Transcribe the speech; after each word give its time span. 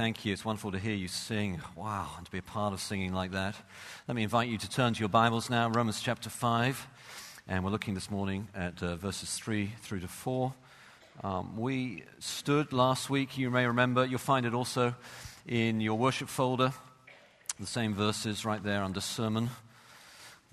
thank 0.00 0.24
you. 0.24 0.32
It's 0.32 0.46
wonderful 0.46 0.72
to 0.72 0.78
hear 0.78 0.94
you 0.94 1.08
sing. 1.08 1.60
Wow, 1.76 2.08
and 2.16 2.24
to 2.24 2.32
be 2.32 2.38
a 2.38 2.42
part 2.42 2.72
of 2.72 2.80
singing 2.80 3.12
like 3.12 3.32
that. 3.32 3.54
Let 4.08 4.14
me 4.14 4.22
invite 4.22 4.48
you 4.48 4.56
to 4.56 4.70
turn 4.70 4.94
to 4.94 4.98
your 4.98 5.10
Bibles 5.10 5.50
now, 5.50 5.68
Romans 5.68 6.00
chapter 6.00 6.30
5. 6.30 6.88
And 7.46 7.62
we're 7.62 7.70
looking 7.70 7.92
this 7.92 8.10
morning 8.10 8.48
at 8.54 8.82
uh, 8.82 8.96
verses 8.96 9.34
3 9.34 9.70
through 9.82 10.00
to 10.00 10.08
4. 10.08 10.54
Um, 11.22 11.54
we 11.54 12.04
stood 12.18 12.72
last 12.72 13.10
week, 13.10 13.36
you 13.36 13.50
may 13.50 13.66
remember, 13.66 14.06
you'll 14.06 14.18
find 14.18 14.46
it 14.46 14.54
also 14.54 14.94
in 15.46 15.82
your 15.82 15.98
worship 15.98 16.28
folder, 16.30 16.72
the 17.58 17.66
same 17.66 17.92
verses 17.92 18.46
right 18.46 18.62
there 18.62 18.82
under 18.82 19.02
sermon. 19.02 19.50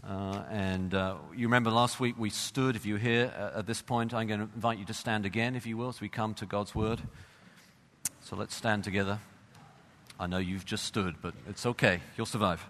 Uh, 0.06 0.44
and 0.52 0.94
uh, 0.94 1.16
you 1.34 1.48
remember 1.48 1.72
last 1.72 2.02
week 2.02 2.16
we 2.20 2.32
stood. 2.32 2.76
If 2.76 2.86
you're 2.86 2.98
here 2.98 3.32
at 3.56 3.66
this 3.66 3.82
point, 3.82 4.14
I'm 4.14 4.28
going 4.28 4.42
to 4.42 4.50
invite 4.56 4.78
you 4.78 4.84
to 4.84 4.94
stand 4.94 5.26
again, 5.26 5.56
if 5.56 5.66
you 5.66 5.78
will, 5.78 5.88
as 5.88 6.02
we 6.02 6.10
come 6.10 6.34
to 6.34 6.46
God's 6.46 6.76
Word. 6.76 7.02
So 8.20 8.36
let's 8.36 8.54
stand 8.54 8.84
together. 8.84 9.22
I 10.20 10.26
know 10.28 10.40
you've 10.40 10.66
just 10.66 10.86
stood, 10.86 11.16
but 11.22 11.34
it's 11.48 11.66
okay. 11.66 12.00
You'll 12.18 12.26
survive. 12.26 12.66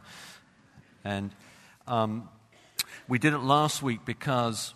And 1.05 1.31
um, 1.87 2.27
we 3.07 3.19
did 3.19 3.33
it 3.33 3.39
last 3.39 3.81
week 3.81 4.01
because 4.03 4.73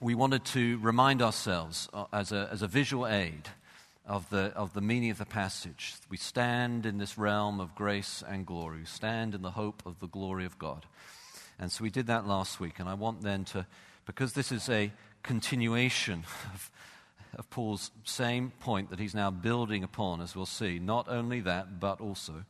we 0.00 0.16
wanted 0.16 0.44
to 0.46 0.78
remind 0.78 1.22
ourselves 1.22 1.88
uh, 1.94 2.06
as 2.12 2.32
a, 2.32 2.48
as 2.50 2.62
a 2.62 2.66
visual 2.66 3.06
aid 3.06 3.48
of 4.06 4.28
the, 4.30 4.52
of 4.56 4.74
the 4.74 4.80
meaning 4.80 5.10
of 5.10 5.18
the 5.18 5.24
passage. 5.24 5.94
We 6.10 6.16
stand 6.16 6.84
in 6.84 6.98
this 6.98 7.16
realm 7.16 7.60
of 7.60 7.74
grace 7.74 8.22
and 8.26 8.44
glory. 8.44 8.80
We 8.80 8.86
stand 8.86 9.34
in 9.34 9.42
the 9.42 9.52
hope 9.52 9.82
of 9.86 10.00
the 10.00 10.08
glory 10.08 10.44
of 10.44 10.58
God. 10.58 10.86
And 11.58 11.70
so 11.70 11.84
we 11.84 11.90
did 11.90 12.08
that 12.08 12.26
last 12.26 12.58
week. 12.58 12.80
And 12.80 12.88
I 12.88 12.94
want 12.94 13.22
then 13.22 13.44
to, 13.46 13.66
because 14.04 14.32
this 14.32 14.50
is 14.50 14.68
a 14.68 14.90
continuation 15.22 16.24
of, 16.54 16.70
of 17.38 17.50
Paul's 17.50 17.90
same 18.04 18.52
point 18.60 18.90
that 18.90 18.98
he's 18.98 19.14
now 19.14 19.30
building 19.30 19.82
upon, 19.84 20.20
as 20.20 20.36
we'll 20.36 20.46
see. 20.46 20.78
Not 20.78 21.08
only 21.08 21.40
that, 21.40 21.80
but 21.80 22.00
also, 22.00 22.44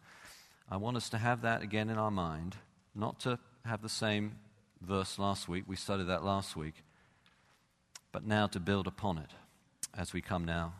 I 0.70 0.77
want 0.77 0.97
us 0.97 1.09
to 1.10 1.19
have 1.19 1.43
that 1.43 1.62
again 1.62 1.91
in 1.91 1.98
our 1.98 2.10
mind, 2.10 2.57
not 2.95 3.21
to 3.21 3.38
have 3.65 3.82
the 3.82 3.88
same 3.88 4.37
verse 4.80 5.18
last 5.18 5.49
week. 5.49 5.65
We 5.66 5.76
studied 5.76 6.09
that 6.09 6.24
last 6.24 6.57
week. 6.57 6.74
But 8.13 8.26
now 8.26 8.46
to 8.49 8.60
build 8.60 8.87
upon 8.87 9.18
it 9.18 9.30
as 9.96 10.13
we 10.13 10.21
come 10.21 10.45
now 10.45 10.74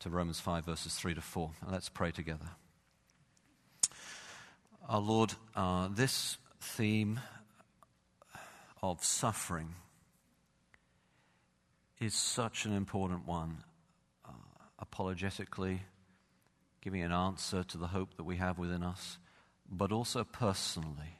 to 0.00 0.10
Romans 0.10 0.40
5, 0.40 0.64
verses 0.64 0.94
3 0.94 1.14
to 1.14 1.20
4. 1.20 1.50
let's 1.70 1.88
pray 1.88 2.10
together. 2.10 2.50
Our 4.88 5.00
Lord, 5.00 5.34
uh, 5.56 5.88
this 5.90 6.38
theme 6.60 7.20
of 8.82 9.04
suffering 9.04 9.74
is 12.00 12.14
such 12.14 12.64
an 12.64 12.72
important 12.72 13.26
one. 13.26 13.64
Uh, 14.24 14.32
apologetically, 14.78 15.82
giving 16.80 17.02
an 17.02 17.12
answer 17.12 17.64
to 17.64 17.78
the 17.78 17.88
hope 17.88 18.16
that 18.16 18.24
we 18.24 18.36
have 18.36 18.58
within 18.58 18.82
us, 18.82 19.18
but 19.68 19.90
also 19.90 20.24
personally. 20.24 21.18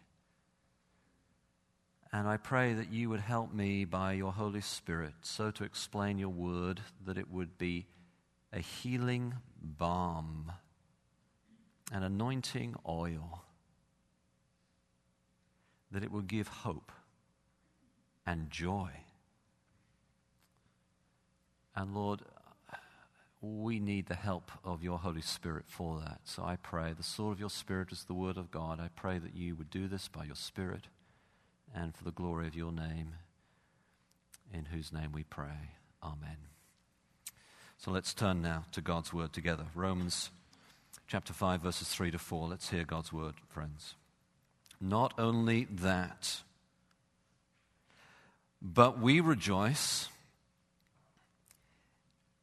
And 2.13 2.27
I 2.27 2.37
pray 2.37 2.73
that 2.73 2.91
you 2.91 3.11
would 3.11 3.21
help 3.21 3.53
me 3.53 3.85
by 3.85 4.13
your 4.13 4.33
Holy 4.33 4.63
Spirit 4.63 5.13
so 5.23 5.51
to 5.51 5.65
explain 5.65 6.19
your 6.19 6.31
word 6.31 6.81
that 7.05 7.19
it 7.19 7.31
would 7.31 7.59
be 7.59 7.87
a 8.53 8.61
healing 8.61 9.35
balm, 9.61 10.53
an 11.93 12.03
anointing 12.03 12.77
oil, 12.89 13.45
that 15.91 16.03
it 16.03 16.11
would 16.11 16.29
give 16.29 16.49
hope 16.49 16.93
and 18.25 18.51
joy 18.51 18.91
and 21.79 21.95
Lord, 21.95 22.23
we 23.41 23.79
need 23.79 24.07
the 24.07 24.17
help 24.17 24.51
of 24.65 24.83
your 24.83 24.99
Holy 24.99 25.23
Spirit 25.23 25.67
for 25.69 26.01
that. 26.01 26.19
So 26.25 26.43
I 26.43 26.57
pray, 26.57 26.93
the 26.93 27.05
sword 27.05 27.35
of 27.35 27.41
your 27.41 27.51
Spirit 27.51 27.93
is 27.93 28.03
the 28.03 28.15
word 28.15 28.37
of 28.37 28.51
God. 28.51 28.81
I 28.81 28.89
pray 28.97 29.19
that 29.19 29.37
you 29.37 29.55
would 29.55 29.71
do 29.71 29.87
this 29.87 30.09
by 30.09 30.25
your 30.25 30.35
Spirit 30.35 30.89
and 31.73 31.95
for 31.95 32.03
the 32.03 32.11
glory 32.11 32.49
of 32.49 32.57
your 32.57 32.73
name, 32.73 33.15
in 34.53 34.65
whose 34.65 34.93
name 34.93 35.13
we 35.13 35.23
pray. 35.23 35.71
Amen. 36.03 36.39
So 37.77 37.93
let's 37.93 38.13
turn 38.13 38.43
now 38.43 38.65
to 38.73 38.81
God's 38.81 39.13
word 39.13 39.33
together. 39.33 39.67
Romans 39.73 40.31
chapter 41.07 41.33
5, 41.33 41.63
verses 41.63 41.87
3 41.87 42.11
to 42.11 42.19
4. 42.19 42.49
Let's 42.49 42.71
hear 42.71 42.83
God's 42.83 43.13
word, 43.13 43.35
friends. 43.47 43.95
Not 44.81 45.15
only 45.17 45.69
that, 45.71 46.43
but 48.61 48.99
we 48.99 49.21
rejoice 49.21 50.09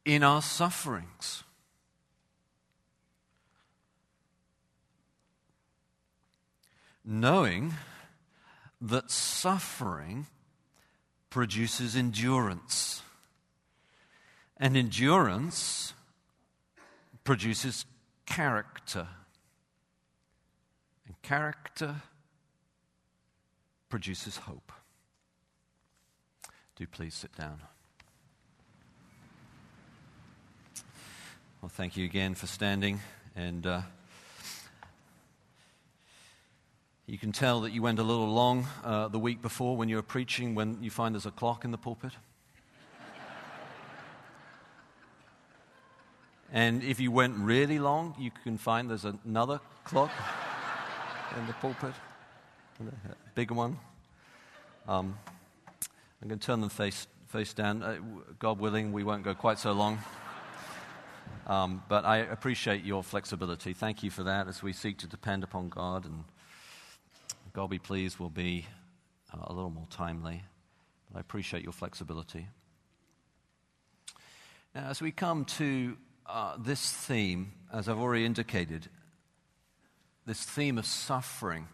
in 0.06 0.22
our 0.22 0.40
sufferings. 0.40 1.42
Knowing 7.04 7.74
that 8.80 9.10
suffering 9.10 10.26
produces 11.28 11.96
endurance, 11.96 13.02
and 14.56 14.76
endurance 14.76 15.92
produces 17.24 17.84
character, 18.26 19.08
and 21.06 21.20
character 21.22 21.96
produces 23.88 24.38
hope. 24.38 24.72
Do 26.76 26.86
please 26.86 27.14
sit 27.14 27.34
down. 27.36 27.60
Well, 31.66 31.72
thank 31.74 31.96
you 31.96 32.04
again 32.04 32.36
for 32.36 32.46
standing. 32.46 33.00
And 33.34 33.66
uh, 33.66 33.80
you 37.08 37.18
can 37.18 37.32
tell 37.32 37.62
that 37.62 37.72
you 37.72 37.82
went 37.82 37.98
a 37.98 38.04
little 38.04 38.28
long 38.28 38.68
uh, 38.84 39.08
the 39.08 39.18
week 39.18 39.42
before 39.42 39.76
when 39.76 39.88
you 39.88 39.96
were 39.96 40.02
preaching, 40.02 40.54
when 40.54 40.80
you 40.80 40.92
find 40.92 41.12
there's 41.12 41.26
a 41.26 41.32
clock 41.32 41.64
in 41.64 41.72
the 41.72 41.76
pulpit. 41.76 42.12
and 46.52 46.84
if 46.84 47.00
you 47.00 47.10
went 47.10 47.34
really 47.36 47.80
long, 47.80 48.14
you 48.16 48.30
can 48.44 48.58
find 48.58 48.88
there's 48.88 49.04
another 49.04 49.58
clock 49.82 50.12
in 51.36 51.48
the 51.48 51.52
pulpit, 51.54 51.94
a 52.78 53.32
bigger 53.34 53.54
one. 53.54 53.76
Um, 54.86 55.18
I'm 56.22 56.28
going 56.28 56.38
to 56.38 56.46
turn 56.46 56.60
them 56.60 56.70
face, 56.70 57.08
face 57.26 57.52
down. 57.52 57.82
Uh, 57.82 57.96
God 58.38 58.60
willing, 58.60 58.92
we 58.92 59.02
won't 59.02 59.24
go 59.24 59.34
quite 59.34 59.58
so 59.58 59.72
long. 59.72 59.98
Um, 61.46 61.82
but 61.88 62.04
I 62.04 62.18
appreciate 62.18 62.84
your 62.84 63.04
flexibility. 63.04 63.72
Thank 63.72 64.02
you 64.02 64.10
for 64.10 64.24
that 64.24 64.48
as 64.48 64.64
we 64.64 64.72
seek 64.72 64.98
to 64.98 65.06
depend 65.06 65.44
upon 65.44 65.68
God. 65.68 66.04
And 66.04 66.24
God 67.52 67.70
be 67.70 67.78
pleased, 67.78 68.18
will 68.18 68.30
be 68.30 68.66
uh, 69.32 69.44
a 69.44 69.52
little 69.52 69.70
more 69.70 69.86
timely. 69.88 70.42
But 71.08 71.18
I 71.18 71.20
appreciate 71.20 71.62
your 71.62 71.72
flexibility. 71.72 72.48
Now, 74.74 74.90
as 74.90 75.00
we 75.00 75.12
come 75.12 75.44
to 75.44 75.96
uh, 76.26 76.56
this 76.58 76.90
theme, 76.90 77.52
as 77.72 77.88
I've 77.88 77.98
already 77.98 78.24
indicated, 78.24 78.88
this 80.26 80.42
theme 80.42 80.78
of 80.78 80.86
suffering, 80.86 81.68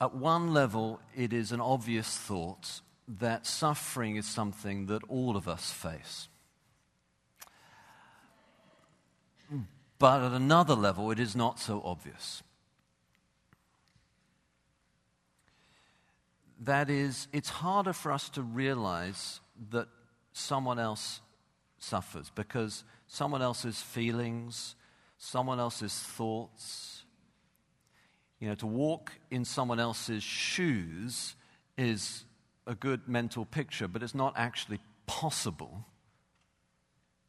at 0.00 0.14
one 0.14 0.54
level, 0.54 1.00
it 1.16 1.32
is 1.32 1.50
an 1.50 1.60
obvious 1.60 2.16
thought 2.16 2.80
that 3.06 3.46
suffering 3.46 4.16
is 4.16 4.26
something 4.26 4.86
that 4.86 5.02
all 5.08 5.36
of 5.36 5.48
us 5.48 5.72
face. 5.72 6.28
But 9.98 10.22
at 10.22 10.32
another 10.32 10.74
level, 10.74 11.10
it 11.10 11.18
is 11.18 11.36
not 11.36 11.58
so 11.58 11.80
obvious. 11.84 12.42
That 16.60 16.90
is, 16.90 17.28
it's 17.32 17.48
harder 17.48 17.92
for 17.92 18.10
us 18.10 18.28
to 18.30 18.42
realize 18.42 19.40
that 19.70 19.88
someone 20.32 20.78
else 20.78 21.20
suffers 21.78 22.30
because 22.34 22.84
someone 23.06 23.42
else's 23.42 23.80
feelings, 23.80 24.74
someone 25.18 25.60
else's 25.60 25.94
thoughts, 25.94 27.02
you 28.40 28.48
know, 28.48 28.54
to 28.56 28.66
walk 28.66 29.12
in 29.30 29.44
someone 29.44 29.78
else's 29.78 30.22
shoes 30.22 31.36
is 31.76 32.24
a 32.66 32.74
good 32.74 33.08
mental 33.08 33.44
picture, 33.44 33.88
but 33.88 34.02
it's 34.02 34.14
not 34.14 34.34
actually 34.36 34.80
possible. 35.06 35.84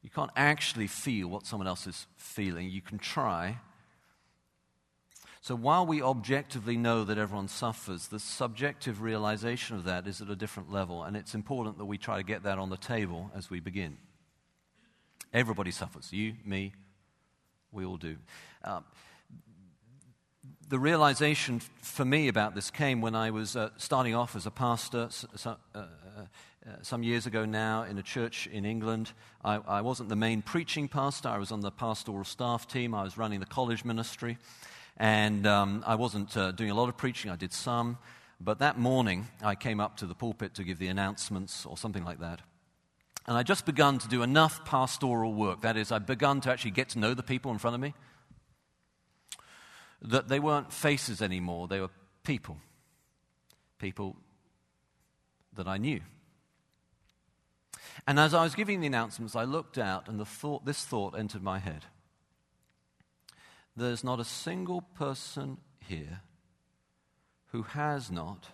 You 0.02 0.10
can't 0.10 0.32
actually 0.36 0.88
feel 0.88 1.28
what 1.28 1.46
someone 1.46 1.68
else 1.68 1.88
is 1.88 2.08
feeling. 2.16 2.70
You 2.70 2.82
can 2.82 3.00
try. 3.00 3.60
So 5.42 5.56
while 5.56 5.86
we 5.86 6.02
objectively 6.02 6.78
know 6.78 7.04
that 7.04 7.18
everyone 7.18 7.48
suffers, 7.48 8.08
the 8.08 8.20
subjective 8.20 9.02
realization 9.02 9.76
of 9.76 9.84
that 9.84 10.08
is 10.08 10.22
at 10.22 10.30
a 10.30 10.36
different 10.36 10.72
level, 10.72 11.04
and 11.04 11.16
it's 11.16 11.36
important 11.36 11.78
that 11.78 11.86
we 11.86 11.98
try 11.98 12.18
to 12.18 12.24
get 12.24 12.44
that 12.44 12.58
on 12.58 12.70
the 12.70 12.78
table 12.78 13.30
as 13.36 13.50
we 13.50 13.60
begin. 13.60 13.98
Everybody 15.34 15.72
suffers. 15.72 16.12
You, 16.14 16.34
me, 16.46 16.74
we 17.72 17.86
all 17.86 17.98
do. 17.98 18.16
Um, 18.64 18.86
the 20.68 20.80
realization 20.80 21.60
for 21.60 22.06
me 22.06 22.28
about 22.28 22.56
this 22.56 22.72
came 22.72 23.02
when 23.02 23.16
I 23.16 23.30
was 23.30 23.56
uh, 23.56 23.70
starting 23.78 24.16
off 24.16 24.36
as 24.36 24.46
a 24.46 24.52
pastor 24.52 25.10
so, 25.12 25.58
uh, 25.76 25.80
uh, 25.80 25.84
some 26.82 27.04
years 27.04 27.28
ago 27.28 27.46
now 27.46 27.84
in 27.84 27.98
a 28.00 28.02
church 28.02 28.48
in 28.48 28.66
England. 28.66 29.12
I, 29.44 29.56
I, 29.58 29.82
wasn't 29.82 30.10
the 30.10 30.16
main 30.16 30.42
preaching 30.42 30.88
pastor, 30.88 31.30
I 31.30 31.38
was 31.38 31.52
on 31.52 31.60
the 31.60 31.70
pastoral 31.70 32.24
staff 32.24 32.68
team, 32.68 32.96
I 32.96 33.04
was 33.04 33.18
running 33.18 33.40
the 33.40 33.46
college 33.46 33.86
ministry, 33.86 34.40
and 34.98 35.46
um, 35.46 35.84
I 35.86 35.96
wasn't 35.96 36.36
uh, 36.36 36.52
doing 36.52 36.72
a 36.72 36.76
lot 36.76 36.90
of 36.90 36.98
preaching, 36.98 37.30
I 37.30 37.36
did 37.36 37.54
some. 37.54 38.00
But 38.42 38.60
that 38.60 38.80
morning, 38.80 39.28
I 39.44 39.56
came 39.56 39.80
up 39.80 39.98
to 39.98 40.08
the 40.08 40.16
pulpit 40.16 40.56
to 40.56 40.64
give 40.64 40.80
the 40.80 40.88
announcements 40.88 41.66
or 41.66 41.78
something 41.78 42.04
like 42.04 42.20
that. 42.20 42.42
And 43.28 43.38
I'd 43.38 43.48
just 43.48 43.66
begun 43.66 43.98
to 44.00 44.08
do 44.08 44.24
enough 44.24 44.66
pastoral 44.66 45.34
work. 45.34 45.62
That 45.62 45.78
is, 45.78 45.92
I'd 45.92 46.06
begun 46.06 46.42
to 46.42 46.52
actually 46.52 46.72
get 46.72 46.90
to 46.90 47.00
know 47.00 47.14
the 47.14 47.24
people 47.24 47.52
in 47.52 47.60
front 47.60 47.76
of 47.76 47.82
me 47.82 47.94
that 50.02 50.28
they 50.28 50.40
weren't 50.40 50.72
faces 50.72 51.22
anymore, 51.22 51.68
they 51.68 51.80
were 51.80 51.90
people. 52.24 52.58
People 53.78 54.16
that 55.54 55.68
I 55.68 55.78
knew. 55.78 56.02
And 58.08 58.20
as 58.20 58.34
I 58.34 58.44
was 58.44 58.56
giving 58.56 58.82
the 58.82 58.88
announcements, 58.88 59.36
I 59.36 59.44
looked 59.44 59.78
out 59.78 60.08
and 60.08 60.20
the 60.20 60.26
thought, 60.26 60.66
this 60.66 60.84
thought 60.84 61.18
entered 61.18 61.44
my 61.44 61.60
head. 61.60 61.86
There's 63.76 64.04
not 64.04 64.20
a 64.20 64.26
single 64.26 64.82
person 64.82 65.58
here 65.80 66.22
who 67.48 67.64
has 67.64 68.12
not 68.12 68.48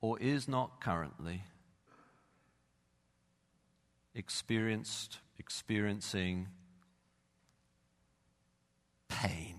or 0.00 0.18
is 0.20 0.46
not 0.46 0.80
currently 0.80 1.42
experienced, 4.14 5.18
experiencing 5.38 6.48
pain. 9.08 9.56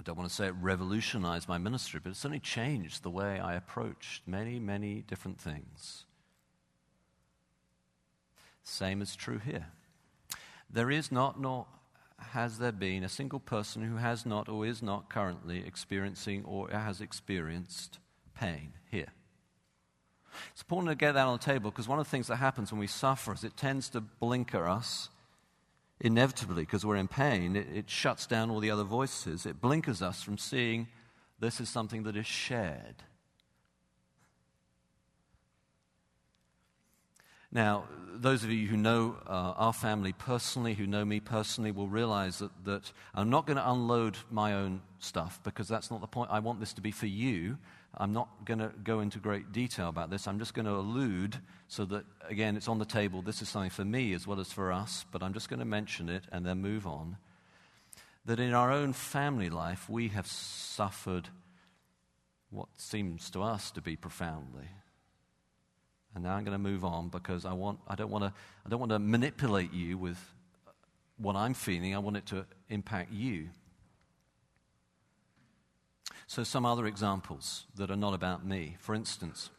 I 0.00 0.02
don't 0.02 0.16
want 0.16 0.30
to 0.30 0.34
say 0.34 0.46
it 0.46 0.54
revolutionized 0.58 1.46
my 1.46 1.58
ministry, 1.58 2.00
but 2.02 2.08
it 2.08 2.16
certainly 2.16 2.40
changed 2.40 3.02
the 3.02 3.10
way 3.10 3.38
I 3.38 3.52
approached 3.54 4.22
many, 4.26 4.58
many 4.58 5.02
different 5.02 5.38
things. 5.38 6.06
Same 8.62 9.02
is 9.02 9.14
true 9.14 9.38
here. 9.38 9.66
There 10.70 10.90
is 10.90 11.12
not, 11.12 11.38
nor 11.38 11.66
has 12.18 12.56
there 12.56 12.72
been, 12.72 13.04
a 13.04 13.10
single 13.10 13.40
person 13.40 13.82
who 13.82 13.96
has 13.96 14.24
not 14.24 14.48
or 14.48 14.64
is 14.64 14.82
not 14.82 15.10
currently 15.10 15.66
experiencing 15.66 16.46
or 16.46 16.70
has 16.70 17.02
experienced 17.02 17.98
pain 18.34 18.72
here. 18.90 19.12
It's 20.52 20.62
important 20.62 20.92
to 20.92 20.94
get 20.96 21.12
that 21.12 21.26
on 21.26 21.36
the 21.36 21.44
table 21.44 21.70
because 21.70 21.88
one 21.88 21.98
of 21.98 22.06
the 22.06 22.10
things 22.10 22.28
that 22.28 22.36
happens 22.36 22.72
when 22.72 22.80
we 22.80 22.86
suffer 22.86 23.34
is 23.34 23.44
it 23.44 23.58
tends 23.58 23.90
to 23.90 24.00
blinker 24.00 24.66
us 24.66 25.10
inevitably, 26.00 26.62
because 26.62 26.84
we're 26.84 26.96
in 26.96 27.08
pain, 27.08 27.56
it, 27.56 27.66
it 27.74 27.90
shuts 27.90 28.26
down 28.26 28.50
all 28.50 28.60
the 28.60 28.70
other 28.70 28.84
voices. 28.84 29.46
It 29.46 29.60
blinkers 29.60 30.02
us 30.02 30.22
from 30.22 30.38
seeing 30.38 30.88
this 31.38 31.60
is 31.60 31.68
something 31.68 32.02
that 32.04 32.16
is 32.16 32.26
shared. 32.26 33.02
Now, 37.52 37.84
those 38.14 38.44
of 38.44 38.50
you 38.50 38.68
who 38.68 38.76
know 38.76 39.16
uh, 39.26 39.54
our 39.56 39.72
family 39.72 40.12
personally, 40.12 40.74
who 40.74 40.86
know 40.86 41.04
me 41.04 41.18
personally, 41.18 41.72
will 41.72 41.88
realize 41.88 42.38
that, 42.38 42.50
that 42.64 42.92
I'm 43.12 43.28
not 43.28 43.46
going 43.46 43.56
to 43.56 43.70
unload 43.70 44.16
my 44.30 44.54
own 44.54 44.82
stuff 45.00 45.40
because 45.42 45.66
that's 45.66 45.90
not 45.90 46.00
the 46.00 46.06
point. 46.06 46.30
I 46.30 46.38
want 46.38 46.60
this 46.60 46.72
to 46.74 46.80
be 46.80 46.92
for 46.92 47.06
you 47.06 47.58
I'm 47.96 48.12
not 48.12 48.44
going 48.44 48.60
to 48.60 48.72
go 48.84 49.00
into 49.00 49.18
great 49.18 49.52
detail 49.52 49.88
about 49.88 50.10
this. 50.10 50.28
I'm 50.28 50.38
just 50.38 50.54
going 50.54 50.66
to 50.66 50.74
allude 50.74 51.38
so 51.68 51.84
that, 51.86 52.04
again, 52.28 52.56
it's 52.56 52.68
on 52.68 52.78
the 52.78 52.84
table. 52.84 53.20
This 53.20 53.42
is 53.42 53.48
something 53.48 53.70
for 53.70 53.84
me 53.84 54.12
as 54.14 54.26
well 54.26 54.40
as 54.40 54.52
for 54.52 54.72
us, 54.72 55.04
but 55.10 55.22
I'm 55.22 55.32
just 55.32 55.48
going 55.48 55.58
to 55.58 55.66
mention 55.66 56.08
it 56.08 56.24
and 56.30 56.46
then 56.46 56.60
move 56.60 56.86
on. 56.86 57.16
That 58.26 58.38
in 58.38 58.52
our 58.52 58.70
own 58.70 58.92
family 58.92 59.50
life, 59.50 59.88
we 59.88 60.08
have 60.08 60.26
suffered 60.26 61.28
what 62.50 62.68
seems 62.76 63.30
to 63.30 63.42
us 63.42 63.70
to 63.72 63.80
be 63.80 63.96
profoundly. 63.96 64.68
And 66.14 66.24
now 66.24 66.34
I'm 66.34 66.44
going 66.44 66.52
to 66.52 66.58
move 66.58 66.84
on 66.84 67.08
because 67.08 67.44
I, 67.44 67.52
want, 67.52 67.78
I, 67.86 67.94
don't 67.94 68.10
want 68.10 68.24
to, 68.24 68.32
I 68.66 68.68
don't 68.68 68.80
want 68.80 68.90
to 68.90 68.98
manipulate 68.98 69.72
you 69.72 69.96
with 69.96 70.18
what 71.16 71.36
I'm 71.36 71.54
feeling. 71.54 71.94
I 71.94 71.98
want 71.98 72.16
it 72.16 72.26
to 72.26 72.46
impact 72.68 73.12
you. 73.12 73.48
So, 76.30 76.44
some 76.44 76.64
other 76.64 76.86
examples 76.86 77.64
that 77.74 77.90
are 77.90 77.96
not 77.96 78.14
about 78.14 78.46
me. 78.46 78.76
For 78.78 78.94
instance, 78.94 79.50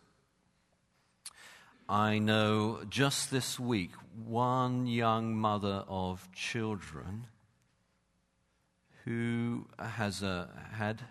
I 1.89 2.17
know 2.17 2.85
just 2.89 3.29
this 3.29 3.59
week 3.59 3.91
one 4.25 4.87
young 4.87 5.35
mother 5.35 5.83
of 5.89 6.29
children 6.31 7.25
who 9.03 9.67
has 9.77 10.23
uh, 10.23 10.47
had 10.71 11.01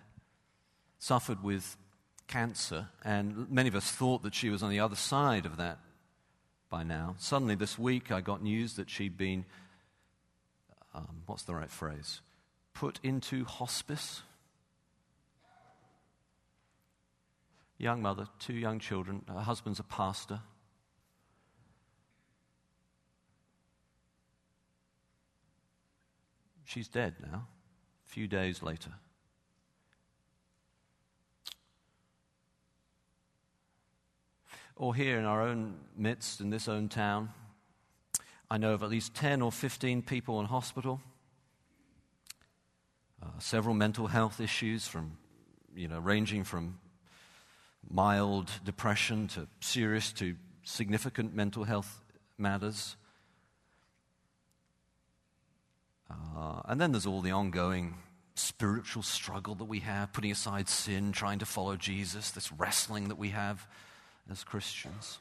suffered 0.97 1.43
with 1.43 1.77
cancer, 2.27 2.87
and 3.05 3.47
many 3.51 3.69
of 3.69 3.75
us 3.75 3.91
thought 3.91 4.23
that 4.23 4.33
she 4.33 4.49
was 4.49 4.63
on 4.63 4.71
the 4.71 4.79
other 4.79 4.95
side 4.95 5.45
of 5.45 5.57
that 5.57 5.77
by 6.71 6.81
now. 6.81 7.13
Suddenly, 7.19 7.53
this 7.53 7.77
week, 7.77 8.11
I 8.11 8.21
got 8.21 8.41
news 8.41 8.77
that 8.77 8.89
she'd 8.89 9.15
been, 9.15 9.45
um, 10.95 11.21
what's 11.27 11.43
the 11.43 11.53
right 11.53 11.69
phrase, 11.69 12.21
put 12.73 12.99
into 13.03 13.45
hospice 13.45 14.23
young 17.81 18.01
mother, 18.01 18.27
two 18.39 18.53
young 18.53 18.79
children. 18.79 19.23
Her 19.27 19.39
husband's 19.39 19.79
a 19.79 19.83
pastor. 19.83 20.39
She's 26.63 26.87
dead 26.87 27.15
now, 27.19 27.47
a 28.05 28.09
few 28.09 28.27
days 28.27 28.61
later. 28.61 28.91
Or 34.75 34.95
here 34.95 35.19
in 35.19 35.25
our 35.25 35.41
own 35.41 35.75
midst, 35.97 36.39
in 36.39 36.49
this 36.49 36.67
own 36.67 36.87
town, 36.87 37.29
I 38.49 38.57
know 38.57 38.73
of 38.73 38.83
at 38.83 38.89
least 38.89 39.15
10 39.15 39.41
or 39.41 39.51
15 39.51 40.01
people 40.03 40.39
in 40.39 40.45
hospital, 40.45 41.01
uh, 43.21 43.27
several 43.39 43.75
mental 43.75 44.07
health 44.07 44.39
issues 44.39 44.87
from, 44.87 45.17
you 45.75 45.87
know, 45.87 45.99
ranging 45.99 46.43
from 46.43 46.79
mild 47.89 48.49
depression 48.63 49.27
to 49.29 49.47
serious 49.59 50.11
to 50.13 50.35
significant 50.63 51.35
mental 51.35 51.63
health 51.63 52.01
matters. 52.37 52.95
Uh, 56.09 56.61
and 56.65 56.79
then 56.79 56.91
there's 56.91 57.05
all 57.05 57.21
the 57.21 57.31
ongoing 57.31 57.95
spiritual 58.35 59.03
struggle 59.03 59.55
that 59.55 59.65
we 59.65 59.79
have, 59.79 60.11
putting 60.13 60.31
aside 60.31 60.67
sin, 60.67 61.11
trying 61.11 61.39
to 61.39 61.45
follow 61.45 61.75
Jesus, 61.75 62.31
this 62.31 62.51
wrestling 62.51 63.07
that 63.09 63.17
we 63.17 63.29
have 63.29 63.67
as 64.29 64.43
Christians. 64.43 65.19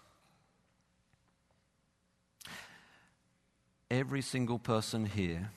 Every 3.90 4.22
single 4.22 4.58
person 4.58 5.06
here 5.06 5.50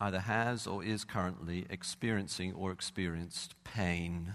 either 0.00 0.20
has 0.20 0.66
or 0.66 0.84
is 0.84 1.04
currently 1.04 1.66
experiencing 1.68 2.52
or 2.52 2.70
experienced 2.70 3.54
pain 3.64 4.34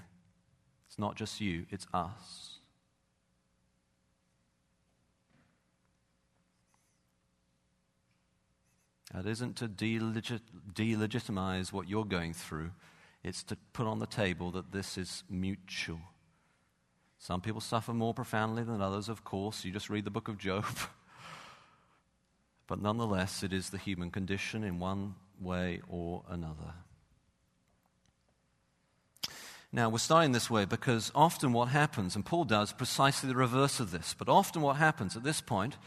it's 0.91 0.99
not 0.99 1.15
just 1.15 1.39
you, 1.39 1.65
it's 1.69 1.87
us. 1.93 2.59
That 9.13 9.25
isn't 9.25 9.55
to 9.55 9.69
delegit- 9.69 10.41
delegitimize 10.73 11.71
what 11.71 11.87
you're 11.87 12.03
going 12.03 12.33
through, 12.33 12.71
it's 13.23 13.41
to 13.43 13.57
put 13.71 13.87
on 13.87 13.99
the 13.99 14.05
table 14.05 14.51
that 14.51 14.73
this 14.73 14.97
is 14.97 15.23
mutual. 15.29 16.01
Some 17.19 17.39
people 17.39 17.61
suffer 17.61 17.93
more 17.93 18.13
profoundly 18.13 18.63
than 18.63 18.81
others, 18.81 19.07
of 19.07 19.23
course. 19.23 19.63
You 19.63 19.71
just 19.71 19.89
read 19.89 20.03
the 20.03 20.11
book 20.11 20.27
of 20.27 20.37
Job. 20.37 20.65
but 22.67 22.81
nonetheless, 22.81 23.43
it 23.43 23.53
is 23.53 23.69
the 23.69 23.77
human 23.77 24.11
condition 24.11 24.65
in 24.65 24.77
one 24.77 25.15
way 25.39 25.79
or 25.87 26.25
another. 26.27 26.73
Now, 29.73 29.87
we're 29.87 29.99
starting 29.99 30.33
this 30.33 30.49
way 30.49 30.65
because 30.65 31.13
often 31.15 31.53
what 31.53 31.69
happens, 31.69 32.15
and 32.17 32.25
Paul 32.25 32.43
does 32.43 32.73
precisely 32.73 33.29
the 33.29 33.35
reverse 33.35 33.79
of 33.79 33.91
this, 33.91 34.13
but 34.17 34.27
often 34.27 34.61
what 34.61 34.75
happens 34.75 35.15
at 35.15 35.23
this 35.23 35.39
point, 35.39 35.77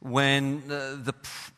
when 0.00 0.62
uh, 0.66 0.96
the, 1.02 1.14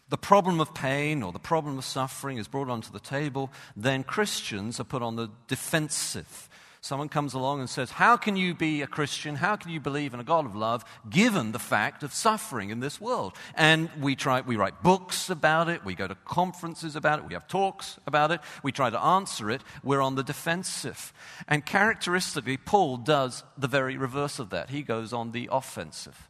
the 0.09 0.19
problem 0.19 0.61
of 0.61 0.75
pain 0.75 1.23
or 1.23 1.33
the 1.33 1.39
problem 1.39 1.79
of 1.79 1.85
suffering 1.85 2.39
is 2.39 2.49
brought 2.49 2.69
onto 2.69 2.91
the 2.91 2.99
table, 2.99 3.53
then 3.77 4.03
Christians 4.03 4.81
are 4.81 4.85
put 4.85 5.03
on 5.03 5.15
the 5.15 5.29
defensive. 5.47 6.49
Someone 6.81 7.09
comes 7.09 7.35
along 7.35 7.59
and 7.61 7.69
says, 7.69 7.91
How 7.91 8.17
can 8.17 8.37
you 8.37 8.55
be 8.55 8.83
a 8.83 8.87
Christian? 8.87 9.37
How 9.37 9.57
can 9.57 9.71
you 9.71 9.81
believe 9.81 10.15
in 10.15 10.21
a 10.21 10.25
God 10.25 10.47
of 10.47 10.55
love 10.55 10.85
given 11.11 11.51
the 11.51 11.59
fact 11.59 12.03
of 12.03 12.15
suffering 12.15 12.71
in 12.71 12.79
this 12.81 13.01
world? 13.01 13.35
And 13.55 13.91
we, 14.01 14.15
try, 14.15 14.43
we 14.43 14.57
write 14.57 14.83
books 14.83 15.29
about 15.29 15.69
it, 15.69 15.85
we 15.85 15.97
go 15.97 16.07
to 16.07 16.15
conferences 16.25 16.95
about 16.95 17.19
it, 17.19 17.27
we 17.27 17.35
have 17.35 17.49
talks 17.49 17.99
about 18.07 18.31
it, 18.31 18.41
we 18.63 18.71
try 18.71 18.91
to 18.91 19.01
answer 19.01 19.51
it. 19.51 19.63
We're 19.83 20.01
on 20.01 20.15
the 20.15 20.23
defensive. 20.23 21.13
And 21.49 21.67
characteristically, 21.67 22.57
Paul 22.57 22.99
does 22.99 23.43
the 23.57 23.69
very 23.69 23.97
reverse 23.97 24.39
of 24.39 24.51
that. 24.51 24.71
He 24.71 24.83
goes 24.83 25.13
on 25.13 25.33
the 25.33 25.49
offensive. 25.51 26.29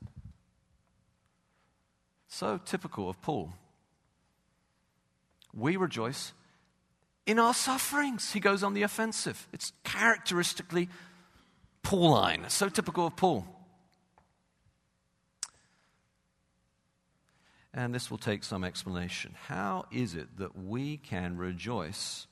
So 2.27 2.59
typical 2.65 3.11
of 3.11 3.21
Paul. 3.21 3.53
We 5.53 5.77
rejoice 5.77 6.33
in 7.29 7.39
our 7.39 7.53
sufferings. 7.53 8.33
He 8.33 8.41
goes 8.41 8.63
on 8.63 8.73
the 8.73 8.83
offensive. 8.83 9.47
It's 9.53 9.73
characteristically 9.85 10.89
Pauline, 11.83 12.47
so 12.49 12.71
typical 12.71 13.07
of 13.07 13.17
Paul. 13.17 13.47
And 17.75 17.95
this 17.95 18.11
will 18.11 18.19
take 18.19 18.45
some 18.45 18.65
explanation. 18.65 19.35
How 19.47 19.85
is 19.93 20.15
it 20.15 20.39
that 20.39 20.57
we 20.57 20.97
can 20.97 21.37
rejoice 21.37 22.27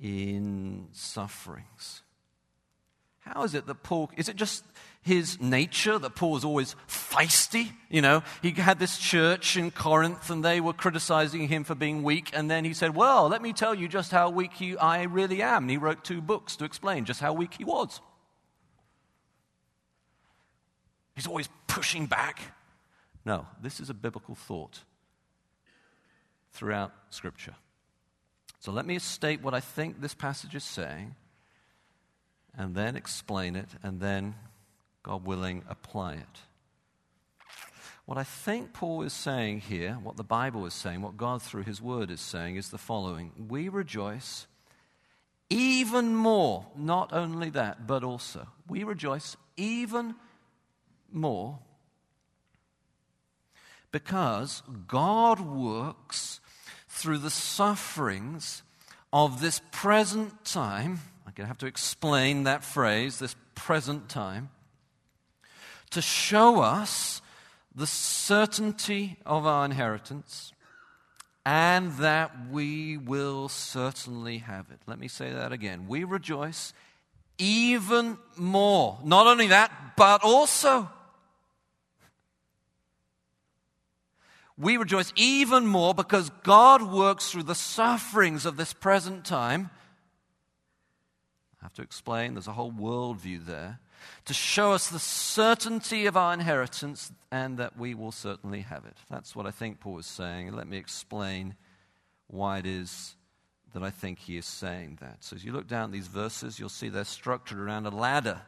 in 0.00 0.88
sufferings? 0.90 2.02
How 3.34 3.42
is 3.42 3.54
it 3.54 3.66
that 3.66 3.82
Paul, 3.82 4.10
is 4.16 4.28
it 4.28 4.36
just 4.36 4.64
his 5.02 5.40
nature 5.40 5.98
that 5.98 6.14
Paul 6.14 6.32
was 6.32 6.44
always 6.44 6.76
feisty? 6.88 7.72
You 7.90 8.00
know, 8.00 8.22
he 8.40 8.52
had 8.52 8.78
this 8.78 8.98
church 8.98 9.56
in 9.56 9.72
Corinth 9.72 10.30
and 10.30 10.44
they 10.44 10.60
were 10.60 10.72
criticizing 10.72 11.48
him 11.48 11.64
for 11.64 11.74
being 11.74 12.04
weak. 12.04 12.30
And 12.32 12.48
then 12.48 12.64
he 12.64 12.72
said, 12.72 12.94
Well, 12.94 13.28
let 13.28 13.42
me 13.42 13.52
tell 13.52 13.74
you 13.74 13.88
just 13.88 14.12
how 14.12 14.30
weak 14.30 14.52
he, 14.52 14.76
I 14.76 15.02
really 15.02 15.42
am. 15.42 15.64
And 15.64 15.70
he 15.70 15.76
wrote 15.76 16.04
two 16.04 16.20
books 16.20 16.54
to 16.56 16.64
explain 16.64 17.04
just 17.04 17.20
how 17.20 17.32
weak 17.32 17.54
he 17.54 17.64
was. 17.64 18.00
He's 21.16 21.26
always 21.26 21.48
pushing 21.66 22.06
back. 22.06 22.40
No, 23.24 23.46
this 23.60 23.80
is 23.80 23.90
a 23.90 23.94
biblical 23.94 24.36
thought 24.36 24.80
throughout 26.52 26.92
Scripture. 27.10 27.56
So 28.60 28.70
let 28.70 28.86
me 28.86 29.00
state 29.00 29.42
what 29.42 29.52
I 29.52 29.60
think 29.60 30.00
this 30.00 30.14
passage 30.14 30.54
is 30.54 30.62
saying 30.62 31.16
and 32.56 32.74
then 32.74 32.96
explain 32.96 33.56
it, 33.56 33.68
and 33.82 34.00
then, 34.00 34.34
God 35.02 35.24
willing, 35.24 35.62
apply 35.68 36.14
it. 36.14 36.40
What 38.06 38.18
I 38.18 38.24
think 38.24 38.72
Paul 38.72 39.02
is 39.02 39.12
saying 39.12 39.60
here, 39.62 39.94
what 39.94 40.16
the 40.16 40.24
Bible 40.24 40.64
is 40.64 40.74
saying, 40.74 41.02
what 41.02 41.16
God 41.16 41.42
through 41.42 41.64
his 41.64 41.82
word 41.82 42.10
is 42.10 42.20
saying, 42.20 42.56
is 42.56 42.70
the 42.70 42.78
following 42.78 43.32
We 43.48 43.68
rejoice 43.68 44.46
even 45.50 46.14
more, 46.14 46.66
not 46.76 47.12
only 47.12 47.50
that, 47.50 47.86
but 47.86 48.02
also, 48.04 48.46
we 48.68 48.84
rejoice 48.84 49.36
even 49.56 50.14
more 51.12 51.58
because 53.92 54.62
God 54.86 55.40
works 55.40 56.40
through 56.88 57.18
the 57.18 57.30
sufferings 57.30 58.62
of 59.12 59.40
this 59.40 59.60
present 59.70 60.44
time 60.44 61.00
I'm 61.00 61.15
going 61.36 61.44
to 61.44 61.48
have 61.48 61.58
to 61.58 61.66
explain 61.66 62.44
that 62.44 62.64
phrase, 62.64 63.18
this 63.18 63.36
present 63.54 64.08
time, 64.08 64.48
to 65.90 66.00
show 66.00 66.60
us 66.60 67.20
the 67.74 67.86
certainty 67.86 69.18
of 69.26 69.46
our 69.46 69.66
inheritance 69.66 70.54
and 71.44 71.92
that 71.98 72.32
we 72.50 72.96
will 72.96 73.50
certainly 73.50 74.38
have 74.38 74.70
it. 74.70 74.78
Let 74.86 74.98
me 74.98 75.08
say 75.08 75.30
that 75.30 75.52
again. 75.52 75.86
We 75.86 76.04
rejoice 76.04 76.72
even 77.36 78.16
more. 78.36 78.98
Not 79.04 79.26
only 79.26 79.48
that, 79.48 79.70
but 79.96 80.24
also. 80.24 80.88
We 84.56 84.78
rejoice 84.78 85.12
even 85.16 85.66
more 85.66 85.92
because 85.92 86.30
God 86.42 86.80
works 86.80 87.30
through 87.30 87.42
the 87.42 87.54
sufferings 87.54 88.46
of 88.46 88.56
this 88.56 88.72
present 88.72 89.26
time 89.26 89.68
have 91.62 91.72
to 91.74 91.82
explain, 91.82 92.34
there's 92.34 92.48
a 92.48 92.52
whole 92.52 92.72
worldview 92.72 93.44
there, 93.44 93.80
to 94.26 94.34
show 94.34 94.72
us 94.72 94.88
the 94.88 94.98
certainty 94.98 96.06
of 96.06 96.16
our 96.16 96.34
inheritance 96.34 97.12
and 97.30 97.58
that 97.58 97.78
we 97.78 97.94
will 97.94 98.12
certainly 98.12 98.60
have 98.60 98.84
it. 98.84 98.96
That's 99.10 99.34
what 99.34 99.46
I 99.46 99.50
think 99.50 99.80
Paul 99.80 99.98
is 99.98 100.06
saying. 100.06 100.52
Let 100.52 100.68
me 100.68 100.76
explain 100.76 101.54
why 102.26 102.58
it 102.58 102.66
is 102.66 103.16
that 103.72 103.82
I 103.82 103.90
think 103.90 104.18
he 104.20 104.36
is 104.36 104.46
saying 104.46 104.98
that. 105.00 105.24
So 105.24 105.36
as 105.36 105.44
you 105.44 105.52
look 105.52 105.66
down 105.66 105.90
these 105.90 106.06
verses, 106.06 106.58
you'll 106.58 106.68
see 106.68 106.88
they're 106.88 107.04
structured 107.04 107.58
around 107.58 107.86
a 107.86 107.90
ladder. 107.90 108.42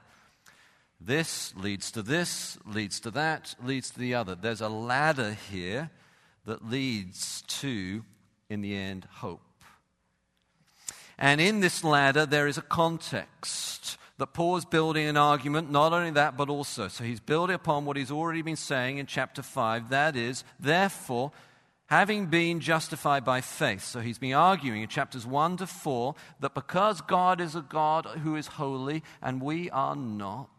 This 1.00 1.54
leads 1.56 1.90
to 1.92 2.02
this, 2.02 2.58
leads 2.66 3.00
to 3.00 3.10
that, 3.12 3.54
leads 3.62 3.90
to 3.90 3.98
the 3.98 4.14
other. 4.14 4.34
There's 4.34 4.60
a 4.60 4.68
ladder 4.68 5.36
here 5.50 5.90
that 6.44 6.68
leads 6.68 7.42
to, 7.42 8.04
in 8.48 8.60
the 8.60 8.74
end, 8.74 9.06
hope. 9.10 9.42
And 11.18 11.40
in 11.40 11.60
this 11.60 11.82
ladder, 11.82 12.26
there 12.26 12.46
is 12.46 12.58
a 12.58 12.62
context 12.62 13.98
that 14.18 14.32
Paul 14.32 14.56
is 14.56 14.64
building 14.64 15.06
an 15.06 15.16
argument, 15.16 15.70
not 15.70 15.92
only 15.92 16.10
that, 16.12 16.36
but 16.36 16.48
also. 16.48 16.88
So 16.88 17.04
he's 17.04 17.20
building 17.20 17.54
upon 17.54 17.84
what 17.84 17.96
he's 17.96 18.10
already 18.10 18.42
been 18.42 18.56
saying 18.56 18.98
in 18.98 19.06
chapter 19.06 19.42
5. 19.42 19.90
That 19.90 20.16
is, 20.16 20.44
therefore, 20.58 21.32
having 21.86 22.26
been 22.26 22.60
justified 22.60 23.24
by 23.24 23.40
faith. 23.40 23.84
So 23.84 24.00
he's 24.00 24.18
been 24.18 24.34
arguing 24.34 24.82
in 24.82 24.88
chapters 24.88 25.24
1 25.24 25.58
to 25.58 25.66
4 25.66 26.14
that 26.40 26.54
because 26.54 27.00
God 27.00 27.40
is 27.40 27.54
a 27.54 27.62
God 27.62 28.06
who 28.22 28.36
is 28.36 28.46
holy 28.46 29.02
and 29.22 29.40
we 29.40 29.70
are 29.70 29.96
not, 29.96 30.50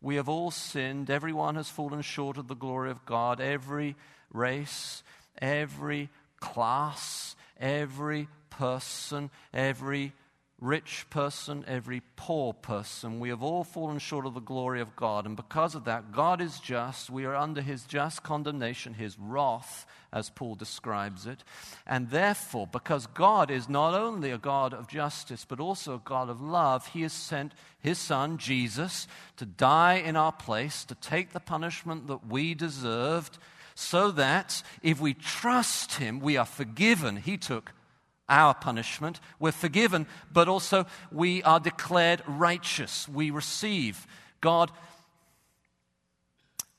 we 0.00 0.16
have 0.16 0.28
all 0.28 0.50
sinned. 0.50 1.10
Everyone 1.10 1.56
has 1.56 1.68
fallen 1.68 2.02
short 2.02 2.36
of 2.36 2.48
the 2.48 2.54
glory 2.54 2.90
of 2.90 3.04
God. 3.06 3.40
Every 3.40 3.96
race, 4.32 5.02
every 5.40 6.10
class, 6.40 7.34
every 7.58 8.28
person, 8.58 9.30
every 9.52 10.12
rich 10.62 11.06
person, 11.10 11.64
every 11.66 12.00
poor 12.14 12.52
person. 12.52 13.18
We 13.18 13.30
have 13.30 13.42
all 13.42 13.64
fallen 13.64 13.98
short 13.98 14.26
of 14.26 14.34
the 14.34 14.40
glory 14.40 14.80
of 14.80 14.94
God. 14.94 15.26
And 15.26 15.34
because 15.34 15.74
of 15.74 15.84
that, 15.84 16.12
God 16.12 16.40
is 16.40 16.60
just. 16.60 17.10
We 17.10 17.24
are 17.24 17.34
under 17.34 17.60
his 17.60 17.82
just 17.82 18.22
condemnation, 18.22 18.94
his 18.94 19.18
wrath, 19.18 19.86
as 20.12 20.30
Paul 20.30 20.54
describes 20.54 21.26
it. 21.26 21.42
And 21.84 22.10
therefore, 22.10 22.68
because 22.68 23.08
God 23.08 23.50
is 23.50 23.68
not 23.68 23.94
only 23.94 24.30
a 24.30 24.38
God 24.38 24.72
of 24.72 24.86
justice, 24.86 25.44
but 25.44 25.58
also 25.58 25.96
a 25.96 26.02
God 26.04 26.30
of 26.30 26.40
love, 26.40 26.86
he 26.86 27.02
has 27.02 27.12
sent 27.12 27.54
his 27.80 27.98
son, 27.98 28.38
Jesus, 28.38 29.08
to 29.38 29.44
die 29.44 29.94
in 29.94 30.14
our 30.14 30.32
place, 30.32 30.84
to 30.84 30.94
take 30.94 31.32
the 31.32 31.40
punishment 31.40 32.06
that 32.06 32.28
we 32.28 32.54
deserved, 32.54 33.36
so 33.74 34.12
that 34.12 34.62
if 34.80 35.00
we 35.00 35.12
trust 35.12 35.94
him, 35.94 36.20
we 36.20 36.36
are 36.36 36.46
forgiven. 36.46 37.16
He 37.16 37.36
took 37.36 37.72
our 38.32 38.54
punishment. 38.54 39.20
We're 39.38 39.52
forgiven, 39.52 40.06
but 40.32 40.48
also 40.48 40.86
we 41.12 41.42
are 41.42 41.60
declared 41.60 42.22
righteous. 42.26 43.08
We 43.08 43.30
receive. 43.30 44.06
God 44.40 44.72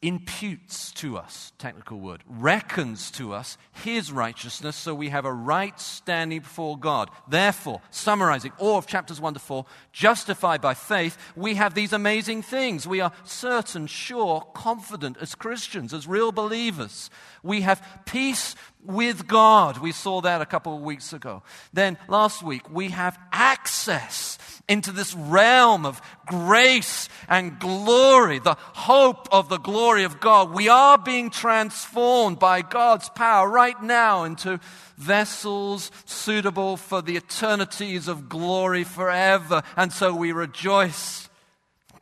imputes 0.02 0.92
to 0.92 1.18
us, 1.18 1.54
technical 1.58 1.98
word, 1.98 2.22
reckons 2.28 3.10
to 3.10 3.34
us 3.34 3.58
his 3.72 4.12
righteousness, 4.12 4.76
so 4.76 4.94
we 4.94 5.10
have 5.10 5.24
a 5.24 5.32
right 5.32 5.80
standing 5.80 6.42
before 6.42 6.78
God. 6.78 7.10
Therefore, 7.30 7.82
summarizing 7.90 8.52
all 8.58 8.78
of 8.78 8.86
chapters 8.86 9.22
1 9.22 9.36
to 9.36 9.40
4, 9.40 9.66
justified 9.94 10.60
by 10.60 10.74
faith, 10.74 11.18
we 11.36 11.56
have 11.56 11.74
these 11.74 11.94
amazing 11.94 12.42
things. 12.42 12.86
We 12.86 13.00
are 13.00 13.14
certain, 13.24 13.88
sure, 13.88 14.46
confident 14.54 15.18
as 15.22 15.36
Christians, 15.36 15.94
as 15.94 16.06
real 16.06 16.34
believers. 16.34 17.10
We 17.42 17.62
have 17.62 17.82
peace 18.06 18.56
with 18.86 19.28
God. 19.28 19.78
We 19.78 19.92
saw 19.92 20.22
that 20.22 20.42
a 20.42 20.46
couple 20.46 20.76
of 20.76 20.82
weeks 20.82 21.14
ago. 21.14 21.44
Then 21.72 21.98
last 22.08 22.44
week, 22.44 22.70
we 22.70 22.90
have 22.90 23.18
access 23.32 24.38
into 24.68 24.92
this 24.92 25.14
realm 25.14 25.86
of 25.86 26.02
grace 26.26 27.10
and 27.28 27.60
glory, 27.60 28.40
the 28.40 28.58
hope 28.74 29.28
of 29.32 29.50
the 29.50 29.58
glory 29.58 30.04
of 30.04 30.20
God. 30.20 30.54
We 30.54 30.70
are 30.70 30.98
being 30.98 31.30
transformed 31.30 32.40
by 32.40 32.62
God's 32.62 33.10
power 33.10 33.50
right 33.50 33.82
now 33.82 34.24
into 34.24 34.60
vessels 34.98 35.92
suitable 36.06 36.78
for 36.78 37.02
the 37.02 37.18
eternities 37.18 38.08
of 38.08 38.30
glory 38.30 38.84
forever. 38.84 39.64
And 39.76 39.92
so 39.92 40.16
we 40.16 40.32
rejoice. 40.32 41.23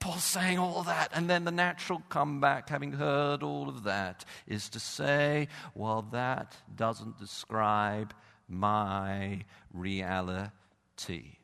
Paul's 0.02 0.24
saying 0.24 0.58
all 0.58 0.82
that. 0.84 1.12
And 1.14 1.30
then 1.30 1.46
the 1.46 1.52
natural 1.52 2.02
comeback, 2.10 2.70
having 2.70 2.94
heard 2.94 3.44
all 3.44 3.70
of 3.70 3.84
that, 3.84 4.26
is 4.48 4.68
to 4.70 4.80
say, 4.80 5.48
well, 5.76 6.02
that 6.12 6.58
doesn't 6.76 7.20
describe 7.20 8.14
my 8.50 9.46
reality. 9.72 11.38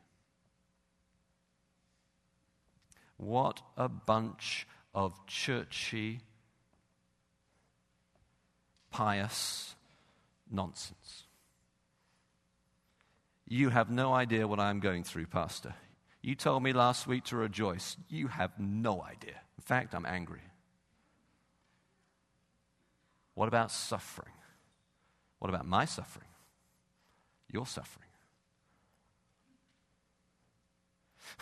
What 3.17 3.61
a 3.77 3.87
bunch 3.87 4.67
of 4.93 5.25
churchy, 5.27 6.21
pious 8.89 9.75
nonsense. 10.51 11.25
You 13.47 13.69
have 13.69 13.91
no 13.91 14.13
idea 14.13 14.47
what 14.47 14.59
I'm 14.59 14.79
going 14.79 15.03
through, 15.03 15.27
Pastor. 15.27 15.75
You 16.27 16.35
told 16.35 16.61
me 16.61 16.73
last 16.73 17.07
week 17.07 17.23
to 17.27 17.37
rejoice. 17.37 17.95
You 18.09 18.27
have 18.27 18.51
no 18.59 19.01
idea. 19.01 19.39
In 19.57 19.63
fact, 19.63 19.95
I'm 19.95 20.05
angry. 20.05 20.41
What 23.33 23.47
about 23.47 23.71
suffering? 23.71 24.33
What 25.39 25.47
about 25.47 25.65
my 25.65 25.85
suffering? 25.85 26.27
Your 27.49 27.65
suffering. 27.65 28.09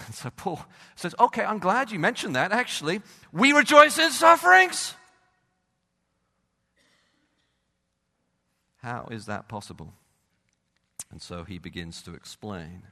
And 0.05 0.13
so 0.21 0.29
Paul 0.29 0.63
says, 0.95 1.15
Okay, 1.19 1.43
I'm 1.43 1.57
glad 1.57 1.89
you 1.89 1.97
mentioned 1.97 2.35
that. 2.35 2.51
Actually, 2.51 3.01
we 3.33 3.53
rejoice 3.53 3.97
in 3.97 4.11
sufferings. 4.11 4.93
How 8.83 9.07
is 9.09 9.25
that 9.25 9.47
possible? 9.49 9.95
And 11.09 11.23
so 11.23 11.43
he 11.43 11.57
begins 11.57 12.03
to 12.03 12.13
explain. 12.13 12.83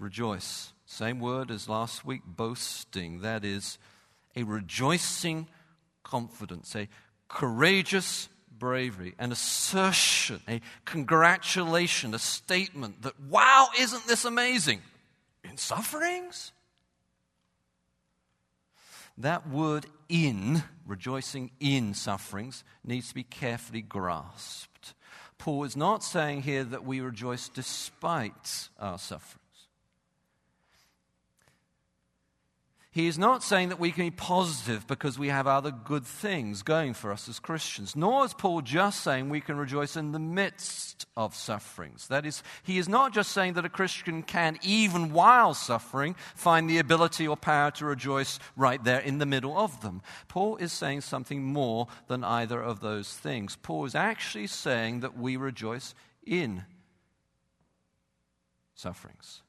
Rejoice. 0.00 0.72
Same 0.86 1.20
word 1.20 1.50
as 1.50 1.68
last 1.68 2.06
week, 2.06 2.22
boasting. 2.26 3.20
That 3.20 3.44
is 3.44 3.78
a 4.34 4.44
rejoicing 4.44 5.46
confidence, 6.02 6.74
a 6.74 6.88
courageous 7.28 8.30
bravery, 8.50 9.14
an 9.18 9.30
assertion, 9.30 10.40
a 10.48 10.62
congratulation, 10.86 12.14
a 12.14 12.18
statement 12.18 13.02
that, 13.02 13.20
wow, 13.20 13.68
isn't 13.78 14.06
this 14.06 14.24
amazing? 14.24 14.80
In 15.44 15.58
sufferings? 15.58 16.52
That 19.18 19.48
word 19.48 19.84
in, 20.08 20.62
rejoicing 20.86 21.50
in 21.60 21.92
sufferings, 21.92 22.64
needs 22.82 23.10
to 23.10 23.14
be 23.14 23.22
carefully 23.22 23.82
grasped. 23.82 24.94
Paul 25.36 25.64
is 25.64 25.76
not 25.76 26.02
saying 26.02 26.42
here 26.42 26.64
that 26.64 26.84
we 26.84 27.00
rejoice 27.00 27.50
despite 27.50 28.68
our 28.78 28.98
suffering. 28.98 29.39
He 33.00 33.06
is 33.06 33.18
not 33.18 33.42
saying 33.42 33.70
that 33.70 33.80
we 33.80 33.92
can 33.92 34.04
be 34.04 34.10
positive 34.10 34.86
because 34.86 35.18
we 35.18 35.28
have 35.28 35.46
other 35.46 35.70
good 35.70 36.04
things 36.04 36.62
going 36.62 36.92
for 36.92 37.10
us 37.10 37.30
as 37.30 37.38
Christians, 37.38 37.96
nor 37.96 38.26
is 38.26 38.34
Paul 38.34 38.60
just 38.60 39.00
saying 39.00 39.30
we 39.30 39.40
can 39.40 39.56
rejoice 39.56 39.96
in 39.96 40.12
the 40.12 40.18
midst 40.18 41.06
of 41.16 41.34
sufferings. 41.34 42.08
That 42.08 42.26
is, 42.26 42.42
he 42.62 42.76
is 42.76 42.90
not 42.90 43.14
just 43.14 43.32
saying 43.32 43.54
that 43.54 43.64
a 43.64 43.70
Christian 43.70 44.22
can, 44.22 44.58
even 44.62 45.14
while 45.14 45.54
suffering, 45.54 46.14
find 46.34 46.68
the 46.68 46.76
ability 46.76 47.26
or 47.26 47.38
power 47.38 47.70
to 47.70 47.86
rejoice 47.86 48.38
right 48.54 48.84
there 48.84 49.00
in 49.00 49.16
the 49.16 49.24
middle 49.24 49.56
of 49.56 49.80
them. 49.80 50.02
Paul 50.28 50.58
is 50.58 50.70
saying 50.70 51.00
something 51.00 51.42
more 51.42 51.88
than 52.06 52.22
either 52.22 52.60
of 52.60 52.80
those 52.80 53.14
things. 53.14 53.56
Paul 53.56 53.86
is 53.86 53.94
actually 53.94 54.48
saying 54.48 55.00
that 55.00 55.16
we 55.16 55.38
rejoice 55.38 55.94
in 56.26 56.64
sufferings. 58.74 59.40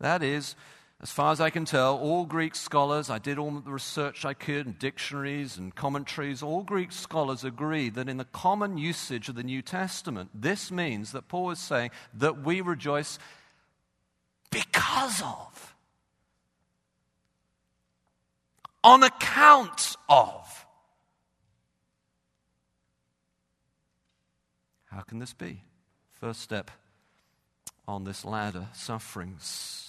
That 0.00 0.22
is, 0.22 0.54
as 1.00 1.12
far 1.12 1.30
as 1.30 1.40
I 1.40 1.50
can 1.50 1.64
tell, 1.64 1.96
all 1.96 2.24
Greek 2.24 2.56
scholars, 2.56 3.08
I 3.08 3.18
did 3.18 3.38
all 3.38 3.52
the 3.52 3.70
research 3.70 4.24
I 4.24 4.34
could, 4.34 4.66
and 4.66 4.76
dictionaries 4.76 5.56
and 5.56 5.72
commentaries, 5.72 6.42
all 6.42 6.64
Greek 6.64 6.90
scholars 6.90 7.44
agree 7.44 7.88
that 7.90 8.08
in 8.08 8.16
the 8.16 8.24
common 8.24 8.78
usage 8.78 9.28
of 9.28 9.36
the 9.36 9.44
New 9.44 9.62
Testament, 9.62 10.30
this 10.34 10.72
means 10.72 11.12
that 11.12 11.28
Paul 11.28 11.52
is 11.52 11.60
saying 11.60 11.92
that 12.14 12.42
we 12.42 12.60
rejoice 12.60 13.20
because 14.50 15.22
of, 15.22 15.76
on 18.82 19.04
account 19.04 19.94
of. 20.08 20.66
How 24.86 25.02
can 25.02 25.20
this 25.20 25.32
be? 25.32 25.62
First 26.14 26.40
step 26.40 26.72
on 27.86 28.02
this 28.02 28.24
ladder 28.24 28.66
sufferings 28.74 29.87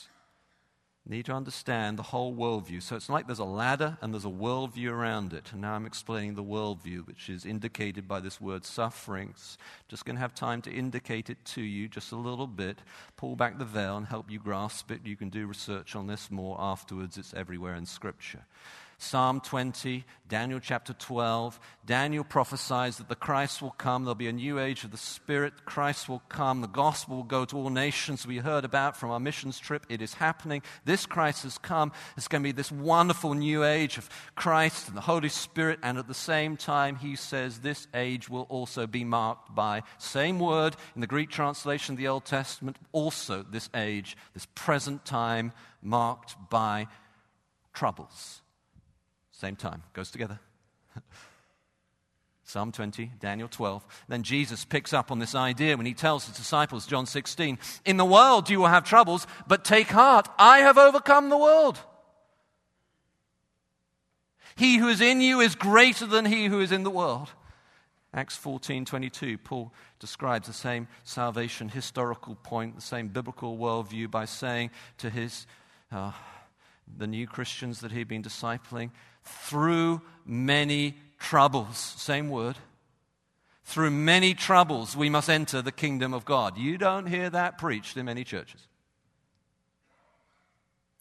need 1.10 1.26
to 1.26 1.34
understand 1.34 1.98
the 1.98 2.04
whole 2.04 2.34
worldview. 2.34 2.82
So 2.82 2.96
it's 2.96 3.10
like 3.10 3.26
there's 3.26 3.40
a 3.40 3.44
ladder 3.44 3.98
and 4.02 4.14
there's 4.14 4.26
a 4.26 4.30
worldview 4.30 4.92
around 4.92 5.34
it. 5.34 5.52
And 5.52 5.62
now 5.62 5.74
I'm 5.74 5.86
explaining 5.86 6.36
the 6.36 6.44
worldview, 6.44 7.08
which 7.08 7.30
is 7.30 7.46
indicated 7.46 8.08
by 8.08 8.20
this 8.20 8.40
word 8.40 8.64
sufferings. 8.64 9.58
Just 9.88 10.06
going 10.06 10.16
to 10.16 10.22
have 10.22 10.36
time 10.36 10.62
to 10.62 10.72
indicate 10.72 11.30
it 11.30 11.44
to 11.46 11.62
you 11.62 11.88
just 11.88 12.12
a 12.12 12.16
little 12.16 12.48
bit, 12.48 12.80
pull 13.18 13.36
back 13.36 13.58
the 13.58 13.66
veil 13.66 13.98
and 13.98 14.06
help 14.06 14.30
you 14.30 14.40
grasp 14.40 14.92
it. 14.92 15.02
You 15.04 15.16
can 15.16 15.30
do 15.30 15.48
research 15.48 15.96
on 15.96 16.08
this 16.08 16.30
more 16.30 16.56
afterwards, 16.60 17.18
it's 17.18 17.34
everywhere 17.34 17.76
in 17.76 17.86
Scripture. 17.86 18.46
Psalm 19.02 19.40
20, 19.40 20.04
Daniel 20.28 20.60
chapter 20.60 20.92
12. 20.92 21.58
Daniel 21.86 22.26
prophesies 22.26 22.98
that 22.98 23.08
the 23.08 23.16
Christ 23.16 23.62
will 23.62 23.72
come. 23.72 24.04
There'll 24.04 24.14
be 24.14 24.28
a 24.28 24.34
new 24.34 24.60
age 24.60 24.84
of 24.84 24.92
the 24.92 24.98
Spirit. 24.98 25.64
Christ 25.64 26.10
will 26.10 26.22
come. 26.28 26.60
The 26.60 26.68
gospel 26.68 27.16
will 27.16 27.24
go 27.24 27.46
to 27.46 27.58
all 27.58 27.70
nations. 27.70 28.28
We 28.28 28.40
heard 28.40 28.66
about 28.66 28.98
from 28.98 29.12
our 29.12 29.20
missions 29.22 29.58
trip. 29.58 29.86
It 29.88 30.02
is 30.02 30.16
happening. 30.16 30.64
This 30.84 31.06
Christ 31.06 31.44
has 31.44 31.58
come. 31.58 31.94
It's 32.18 32.28
going 32.28 32.44
to 32.44 32.48
be 32.48 32.52
this 32.52 32.74
wonderful 32.74 33.34
new 33.36 33.64
age 33.64 33.98
of 33.98 34.10
Christ 34.36 34.90
and 34.90 34.98
the 34.98 35.02
Holy 35.02 35.30
Spirit. 35.30 35.80
And 35.82 35.98
at 35.98 36.10
the 36.10 36.14
same 36.14 36.58
time, 36.58 36.98
he 36.98 37.16
says 37.16 37.60
this 37.60 37.88
age 37.94 38.28
will 38.28 38.48
also 38.50 38.86
be 38.86 39.06
marked 39.06 39.56
by, 39.56 39.84
same 39.98 40.40
word 40.40 40.76
in 40.94 41.00
the 41.00 41.08
Greek 41.08 41.30
translation 41.30 41.94
of 41.94 42.00
the 42.00 42.10
Old 42.10 42.26
Testament, 42.26 42.76
also 42.92 43.46
this 43.50 43.70
age, 43.74 44.18
this 44.34 44.48
present 44.56 45.06
time 45.06 45.54
marked 45.82 46.36
by 46.50 46.88
troubles 47.74 48.42
same 49.40 49.56
time, 49.56 49.84
goes 49.94 50.12
together. 50.12 50.38
Psalm 52.44 52.74
20, 52.74 53.12
Daniel 53.22 53.48
12. 53.48 53.86
Then 54.10 54.24
Jesus 54.24 54.66
picks 54.66 54.92
up 54.92 55.12
on 55.12 55.20
this 55.20 55.34
idea 55.34 55.78
when 55.78 55.86
he 55.86 55.94
tells 55.94 56.26
his 56.26 56.36
disciples, 56.36 56.86
John 56.86 57.06
16, 57.06 57.58
In 57.86 57.96
the 57.96 58.04
world 58.04 58.50
you 58.50 58.60
will 58.60 58.68
have 58.68 58.84
troubles, 58.84 59.28
but 59.48 59.64
take 59.64 59.88
heart, 59.88 60.28
I 60.38 60.60
have 60.60 60.78
overcome 60.78 61.30
the 61.30 61.38
world. 61.38 61.80
He 64.58 64.78
who 64.78 64.90
is 64.90 65.00
in 65.00 65.22
you 65.22 65.40
is 65.40 65.56
greater 65.56 66.06
than 66.06 66.26
he 66.26 66.48
who 66.48 66.60
is 66.60 66.74
in 66.74 66.84
the 66.84 66.90
world. 66.90 67.30
Acts 68.14 68.36
14, 68.36 68.84
22, 68.84 69.38
Paul 69.38 69.72
describes 70.00 70.48
the 70.48 70.54
same 70.54 70.88
salvation 71.06 71.70
historical 71.70 72.36
point, 72.36 72.76
the 72.76 72.82
same 72.82 73.08
biblical 73.08 73.58
worldview 73.58 74.12
by 74.12 74.26
saying 74.26 74.72
to 74.98 75.10
his, 75.10 75.48
uh, 75.94 76.12
the 76.98 77.08
new 77.08 77.28
Christians 77.28 77.80
that 77.82 77.92
he'd 77.92 78.08
been 78.08 78.24
discipling, 78.24 78.90
through 79.44 80.02
many 80.26 80.96
troubles. 81.20 81.78
Same 81.78 82.30
word. 82.30 82.58
Through 83.64 83.92
many 83.92 84.34
troubles, 84.34 84.96
we 84.98 85.10
must 85.10 85.30
enter 85.30 85.62
the 85.62 85.72
kingdom 85.72 86.14
of 86.14 86.26
God. 86.26 86.58
You 86.58 86.78
don't 86.78 87.06
hear 87.06 87.30
that 87.30 87.58
preached 87.58 87.98
in 87.98 88.06
many 88.06 88.24
churches. 88.24 88.68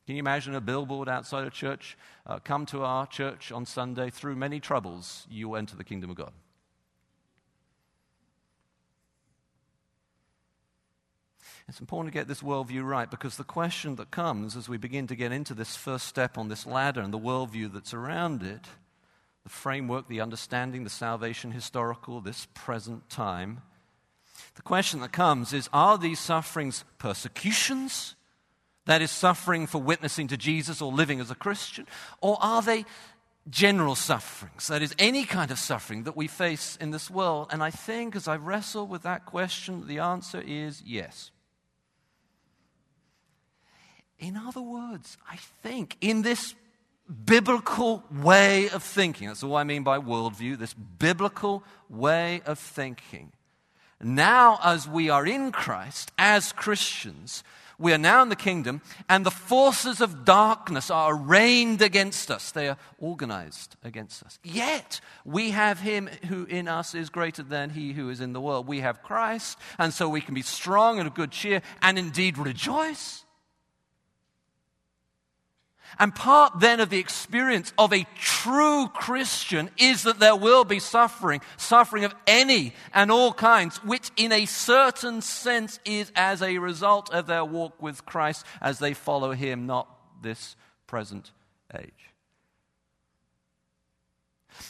Can 0.07 0.17
you 0.17 0.21
imagine 0.21 0.55
a 0.55 0.61
billboard 0.61 1.09
outside 1.09 1.47
a 1.47 1.51
church? 1.51 1.97
Uh, 2.27 2.39
come 2.39 2.67
to 2.67 2.83
our 2.83 3.07
church 3.07 3.53
on 3.53 3.67
Sunday. 3.67 4.11
Through 4.11 4.37
many 4.37 4.61
troubles, 4.61 5.27
you 5.31 5.51
will 5.51 5.57
enter 5.57 5.77
the 5.77 5.85
kingdom 5.85 6.11
of 6.11 6.17
God. 6.17 6.33
It's 11.69 11.81
important 11.81 12.13
to 12.13 12.19
get 12.19 12.29
this 12.29 12.41
worldview 12.41 12.83
right 12.83 13.11
because 13.11 13.37
the 13.37 13.45
question 13.45 13.97
that 13.97 14.11
comes 14.11 14.57
as 14.57 14.69
we 14.69 14.79
begin 14.79 15.07
to 15.09 15.15
get 15.15 15.33
into 15.33 15.53
this 15.53 15.77
first 15.77 16.07
step 16.07 16.39
on 16.39 16.49
this 16.49 16.65
ladder 16.65 17.03
and 17.03 17.13
the 17.13 17.19
worldview 17.19 17.73
that's 17.73 17.93
around 17.93 18.43
it, 18.43 18.63
the 19.45 19.51
framework, 19.51 20.09
the 20.09 20.23
understanding, 20.23 20.85
the 20.85 20.91
salvation 20.91 21.53
historical, 21.53 22.23
this 22.23 22.47
present 22.55 23.11
time, 23.11 23.61
the 24.55 24.63
question 24.63 25.01
that 25.01 25.13
comes 25.13 25.53
is 25.53 25.69
are 25.73 25.99
these 25.99 26.19
sufferings 26.19 26.85
persecutions? 26.99 28.15
That 28.87 29.03
is, 29.03 29.11
suffering 29.11 29.67
for 29.67 29.83
witnessing 29.83 30.29
to 30.29 30.39
Jesus 30.39 30.81
or 30.81 30.91
living 30.91 31.21
as 31.21 31.31
a 31.31 31.35
Christian? 31.35 31.87
Or 32.23 32.39
are 32.41 32.63
they 32.63 32.87
general 33.51 33.95
sufferings? 33.95 34.69
That 34.69 34.81
is, 34.81 34.95
any 34.99 35.25
kind 35.25 35.51
of 35.51 35.59
suffering 35.59 36.05
that 36.05 36.17
we 36.17 36.27
face 36.27 36.77
in 36.81 36.91
this 36.91 37.11
world? 37.11 37.49
And 37.51 37.63
I 37.63 37.71
think 37.71 38.17
as 38.17 38.27
I 38.27 38.37
wrestle 38.37 38.87
with 38.87 39.03
that 39.03 39.27
question, 39.27 39.87
the 39.87 39.99
answer 39.99 40.41
is 40.41 40.83
yes. 40.87 41.31
In 44.19 44.37
other 44.37 44.63
words, 44.63 45.17
I 45.31 45.37
think 45.63 45.97
in 46.01 46.23
this 46.23 46.55
biblical 47.25 48.05
way 48.11 48.69
of 48.69 48.83
thinking, 48.83 49.29
that's 49.29 49.43
all 49.43 49.57
I 49.57 49.65
mean 49.65 49.85
by 49.85 49.99
worldview, 49.99 50.59
this 50.59 50.75
biblical 50.75 51.63
way 51.89 52.43
of 52.45 52.59
thinking. 52.59 53.33
Now, 54.01 54.59
as 54.63 54.89
we 54.89 55.09
are 55.11 55.27
in 55.27 55.51
Christ, 55.51 56.13
as 56.19 56.53
Christians, 56.53 57.43
we 57.79 57.93
are 57.93 57.99
now 57.99 58.23
in 58.23 58.29
the 58.29 58.37
kingdom, 58.37 58.83
and 59.09 59.25
the 59.25 59.31
forces 59.31 60.01
of 60.01 60.25
darkness 60.25 60.91
are 60.91 61.15
arraigned 61.15 61.81
against 61.81 62.31
us. 62.31 62.51
They 62.51 62.69
are 62.69 62.77
organized 62.99 63.77
against 63.85 64.25
us. 64.25 64.41
Yet, 64.43 65.01
we 65.25 65.53
have 65.53 65.79
Him 65.79 66.09
who 66.29 66.45
in 66.45 66.67
us 66.67 66.95
is 66.95 67.09
greater 67.09 67.45
than 67.45 67.71
He 67.71 67.93
who 67.93 68.11
is 68.11 68.21
in 68.21 68.33
the 68.33 68.41
world. 68.41 68.67
We 68.67 68.81
have 68.81 69.03
Christ, 69.03 69.59
and 69.79 69.95
so 69.95 70.09
we 70.09 70.21
can 70.21 70.35
be 70.35 70.43
strong 70.43 70.99
and 70.99 71.07
of 71.07 71.15
good 71.15 71.31
cheer, 71.31 71.63
and 71.81 71.99
indeed 71.99 72.37
rejoice. 72.37 73.25
And 75.99 76.15
part 76.15 76.61
then 76.61 76.81
of 76.81 76.91
the 76.91 76.99
experience 76.99 77.73
of 77.79 77.93
a 77.93 78.07
true 78.17 78.89
Christian 78.89 79.71
is 79.79 80.05
that 80.05 80.21
there 80.21 80.37
will 80.37 80.65
be 80.65 80.79
suffering, 80.79 81.41
suffering 81.57 82.05
of 82.05 82.15
any 82.27 82.75
and 82.95 83.11
all 83.11 83.33
kinds, 83.33 83.83
which 83.85 84.11
in 84.17 84.33
a 84.33 84.47
certain 84.47 85.23
sense 85.23 85.81
is 85.85 86.13
as 86.15 86.43
a 86.43 86.59
result 86.59 87.13
of 87.13 87.27
their 87.27 87.45
walk 87.45 87.81
with 87.83 88.05
Christ 88.05 88.45
as 88.61 88.79
they 88.79 88.95
follow 88.95 89.33
Him, 89.33 89.67
not 89.67 89.89
this 90.23 90.57
present 90.87 91.33
age. 91.77 91.93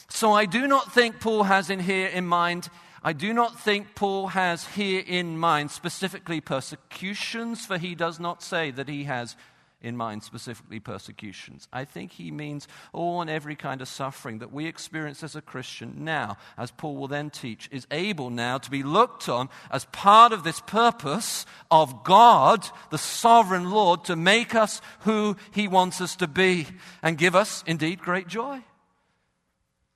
So 0.09 0.33
I 0.33 0.47
do 0.47 0.67
not 0.67 0.93
think 0.93 1.21
Paul 1.21 1.45
has 1.45 1.71
in 1.71 1.81
here 1.81 2.09
in 2.09 2.27
mind, 2.27 2.69
I 3.03 3.13
do 3.13 3.33
not 3.33 3.59
think 3.61 3.95
Paul 3.95 4.29
has 4.29 4.67
here 4.67 5.03
in 5.07 5.39
mind 5.39 5.71
specifically 5.71 6.41
persecutions, 6.41 7.65
for 7.65 7.79
he 7.79 7.95
does 7.95 8.19
not 8.19 8.43
say 8.43 8.71
that 8.73 8.89
he 8.89 9.05
has 9.05 9.37
in 9.81 9.97
mind, 9.97 10.25
specifically 10.25 10.81
persecutions. 10.81 11.69
I 11.73 11.85
think 11.85 12.13
he 12.13 12.31
means 12.31 12.67
all 12.93 13.21
and 13.21 13.31
every 13.31 13.55
kind 13.55 13.81
of 13.81 13.87
suffering 13.87 14.41
that 14.41 14.53
we 14.53 14.67
experience 14.67 15.23
as 15.23 15.37
a 15.37 15.41
Christian 15.41 16.05
now, 16.05 16.37
as 16.57 16.73
Paul 16.73 16.97
will 16.97 17.07
then 17.07 17.31
teach, 17.31 17.69
is 17.71 17.87
able 17.91 18.31
now 18.31 18.59
to 18.59 18.71
be 18.71 18.83
looked 18.83 19.29
on 19.29 19.49
as 19.71 19.85
part 19.87 20.33
of 20.33 20.43
this 20.43 20.61
purpose 20.61 21.47
of 21.71 22.03
God, 22.03 22.67
the 22.91 22.99
sovereign 22.99 23.71
Lord, 23.71 24.05
to 24.05 24.17
make 24.17 24.55
us 24.55 24.81
who 25.01 25.37
he 25.53 25.69
wants 25.69 26.01
us 26.01 26.17
to 26.17 26.27
be 26.27 26.67
and 27.03 27.17
give 27.17 27.37
us, 27.37 27.63
indeed, 27.67 28.01
great 28.01 28.27
joy. 28.27 28.63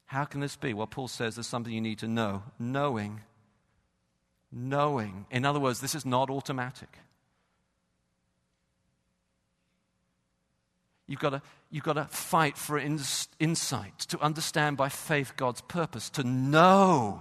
How 0.06 0.24
can 0.26 0.40
this 0.40 0.56
be? 0.56 0.74
Well, 0.74 0.86
Paul 0.86 1.08
says 1.08 1.36
there's 1.36 1.46
something 1.46 1.72
you 1.72 1.80
need 1.80 1.98
to 2.00 2.08
know. 2.08 2.44
Knowing. 2.58 3.22
Knowing. 4.52 5.26
In 5.30 5.44
other 5.44 5.58
words, 5.58 5.80
this 5.80 5.94
is 5.94 6.06
not 6.06 6.30
automatic. 6.30 6.98
You've 11.12 11.20
got 11.20 11.30
to, 11.30 11.42
you've 11.70 11.84
got 11.84 11.92
to 11.92 12.06
fight 12.06 12.56
for 12.56 12.78
ins- 12.78 13.28
insight, 13.38 13.98
to 14.08 14.18
understand 14.20 14.78
by 14.78 14.88
faith 14.88 15.34
God's 15.36 15.60
purpose, 15.60 16.08
to 16.08 16.24
know. 16.24 17.20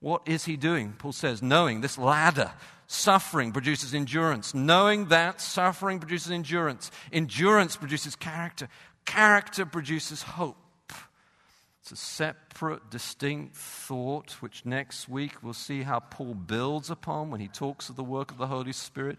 What 0.00 0.22
is 0.26 0.44
he 0.44 0.56
doing? 0.56 0.94
Paul 0.98 1.12
says, 1.12 1.40
knowing 1.40 1.82
this 1.82 1.96
ladder. 1.96 2.50
Suffering 2.88 3.52
produces 3.52 3.94
endurance. 3.94 4.54
Knowing 4.54 5.06
that 5.06 5.40
suffering 5.40 6.00
produces 6.00 6.32
endurance. 6.32 6.90
Endurance 7.12 7.76
produces 7.76 8.16
character. 8.16 8.68
Character 9.04 9.64
produces 9.64 10.22
hope. 10.22 10.56
It's 11.82 11.92
a 11.92 11.96
separate, 11.96 12.90
distinct 12.90 13.54
thought, 13.56 14.32
which 14.42 14.66
next 14.66 15.08
week 15.08 15.44
we'll 15.44 15.52
see 15.52 15.82
how 15.82 16.00
Paul 16.00 16.34
builds 16.34 16.90
upon 16.90 17.30
when 17.30 17.40
he 17.40 17.46
talks 17.46 17.88
of 17.88 17.94
the 17.94 18.02
work 18.02 18.32
of 18.32 18.38
the 18.38 18.48
Holy 18.48 18.72
Spirit 18.72 19.18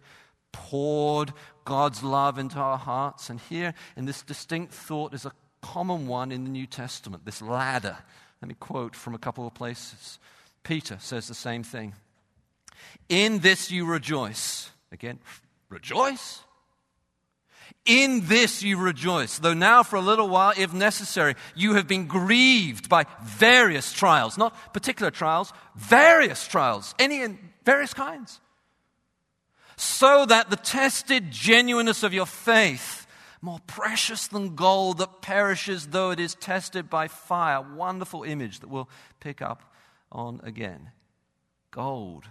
poured 0.52 1.34
God's 1.66 2.04
love 2.04 2.38
into 2.38 2.58
our 2.58 2.78
hearts. 2.78 3.30
And 3.30 3.40
here, 3.40 3.74
in 3.96 4.06
this 4.06 4.22
distinct 4.22 4.74
thought, 4.74 5.14
is 5.14 5.26
a 5.26 5.32
common 5.62 6.08
one 6.08 6.32
in 6.32 6.44
the 6.44 6.50
New 6.50 6.66
Testament 6.66 7.26
this 7.26 7.42
ladder. 7.42 7.98
Let 8.42 8.50
me 8.50 8.56
quote 8.60 8.96
from 8.96 9.14
a 9.14 9.20
couple 9.20 9.46
of 9.46 9.54
places. 9.54 10.20
Peter 10.64 10.98
says 11.00 11.28
the 11.28 11.34
same 11.34 11.64
thing. 11.64 11.94
In 13.10 13.40
this 13.40 13.72
you 13.72 13.86
rejoice. 13.86 14.72
Again, 14.92 15.20
rejoice? 15.70 16.42
In 17.86 18.26
this 18.26 18.64
you 18.64 18.78
rejoice, 18.78 19.40
though 19.40 19.54
now 19.54 19.84
for 19.84 19.96
a 19.96 20.02
little 20.02 20.28
while, 20.28 20.54
if 20.58 20.74
necessary, 20.74 21.36
you 21.56 21.76
have 21.76 21.88
been 21.88 22.08
grieved 22.08 22.90
by 22.90 23.06
various 23.24 23.94
trials, 23.94 24.38
not 24.38 24.74
particular 24.74 25.12
trials, 25.12 25.54
various 25.76 26.48
trials, 26.48 26.94
any 27.00 27.22
and 27.22 27.38
various 27.64 27.94
kinds 27.94 28.40
so 29.80 30.26
that 30.26 30.50
the 30.50 30.58
tested 30.58 31.32
genuineness 31.32 32.04
of 32.04 32.14
your 32.14 32.26
faith, 32.26 33.08
more 33.42 33.62
precious 33.66 34.28
than 34.28 34.54
gold 34.54 34.98
that 34.98 35.22
perishes 35.22 35.88
though 35.88 36.12
it 36.12 36.20
is 36.20 36.36
tested 36.36 36.90
by 36.90 37.08
fire, 37.08 37.62
wonderful 37.62 38.24
image 38.24 38.60
that 38.60 38.70
we'll 38.70 38.90
pick 39.22 39.42
up 39.42 39.74
on 40.12 40.42
again. 40.44 40.92
Gold, 41.72 42.26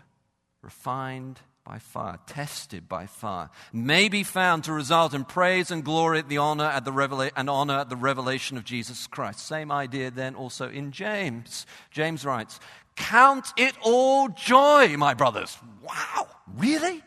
refined 0.60 1.40
by 1.64 1.78
fire, 1.78 2.18
tested 2.26 2.86
by 2.86 3.06
fire, 3.06 3.48
may 3.72 4.10
be 4.10 4.22
found 4.22 4.64
to 4.64 4.72
result 4.74 5.14
in 5.14 5.24
praise 5.24 5.70
and 5.70 5.82
glory 5.82 6.18
at 6.18 6.28
the 6.28 6.36
honor 6.36 6.66
at 6.66 6.84
the 6.84 6.92
revela- 6.92 7.32
and 7.34 7.48
honor 7.48 7.78
at 7.78 7.88
the 7.88 7.96
revelation 7.96 8.58
of 8.58 8.64
Jesus 8.64 9.06
Christ. 9.06 9.38
Same 9.38 9.72
idea 9.72 10.10
then 10.10 10.34
also 10.34 10.68
in 10.68 10.92
James. 10.92 11.64
James 11.90 12.26
writes, 12.26 12.60
Count 12.94 13.54
it 13.56 13.74
all 13.80 14.28
joy, 14.28 14.98
my 14.98 15.14
brothers. 15.14 15.56
Wow, 15.82 16.26
really? 16.54 17.02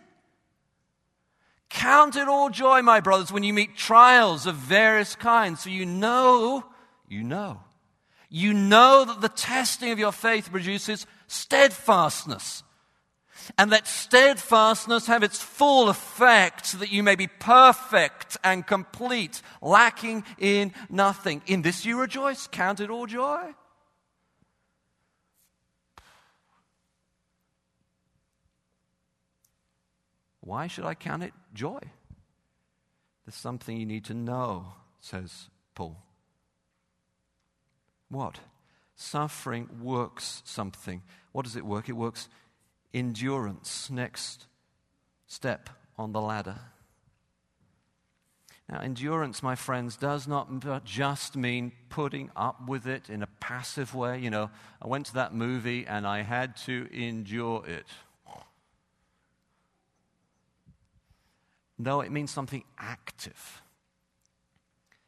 Count 1.71 2.17
it 2.17 2.27
all 2.27 2.49
joy, 2.49 2.81
my 2.81 2.99
brothers, 2.99 3.31
when 3.31 3.43
you 3.43 3.53
meet 3.53 3.77
trials 3.77 4.45
of 4.45 4.55
various 4.55 5.15
kinds. 5.15 5.61
So 5.61 5.69
you 5.69 5.85
know, 5.85 6.65
you 7.07 7.23
know, 7.23 7.61
you 8.29 8.53
know 8.53 9.05
that 9.05 9.21
the 9.21 9.29
testing 9.29 9.91
of 9.91 9.99
your 9.99 10.11
faith 10.11 10.51
produces 10.51 11.07
steadfastness. 11.27 12.63
And 13.57 13.71
let 13.71 13.87
steadfastness 13.87 15.07
have 15.07 15.23
its 15.23 15.41
full 15.41 15.87
effect 15.89 16.67
so 16.67 16.77
that 16.77 16.91
you 16.91 17.03
may 17.03 17.15
be 17.15 17.27
perfect 17.27 18.37
and 18.43 18.67
complete, 18.67 19.41
lacking 19.61 20.25
in 20.37 20.73
nothing. 20.89 21.41
In 21.47 21.61
this 21.61 21.85
you 21.85 21.99
rejoice. 21.99 22.47
Count 22.47 22.81
it 22.81 22.89
all 22.89 23.07
joy. 23.07 23.55
Why 30.41 30.67
should 30.67 30.85
I 30.85 30.95
count 30.95 31.23
it 31.23 31.33
joy? 31.53 31.79
There's 33.25 33.35
something 33.35 33.77
you 33.77 33.85
need 33.85 34.05
to 34.05 34.13
know, 34.13 34.73
says 34.99 35.49
Paul. 35.75 35.97
What? 38.09 38.39
Suffering 38.95 39.69
works 39.81 40.43
something. 40.45 41.01
What 41.31 41.45
does 41.45 41.55
it 41.55 41.65
work? 41.65 41.89
It 41.89 41.93
works 41.93 42.27
endurance. 42.93 43.89
Next 43.89 44.47
step 45.27 45.69
on 45.97 46.11
the 46.11 46.21
ladder. 46.21 46.59
Now, 48.69 48.79
endurance, 48.79 49.43
my 49.43 49.55
friends, 49.55 49.97
does 49.97 50.27
not 50.27 50.65
uh, 50.65 50.79
just 50.85 51.35
mean 51.35 51.73
putting 51.89 52.31
up 52.37 52.67
with 52.69 52.87
it 52.87 53.09
in 53.09 53.21
a 53.21 53.27
passive 53.41 53.93
way. 53.93 54.19
You 54.19 54.29
know, 54.29 54.49
I 54.81 54.87
went 54.87 55.07
to 55.07 55.13
that 55.15 55.33
movie 55.33 55.85
and 55.85 56.07
I 56.07 56.21
had 56.21 56.55
to 56.67 56.87
endure 56.91 57.65
it. 57.65 57.85
No, 61.81 62.01
it 62.01 62.11
means 62.11 62.29
something 62.29 62.63
active. 62.77 63.63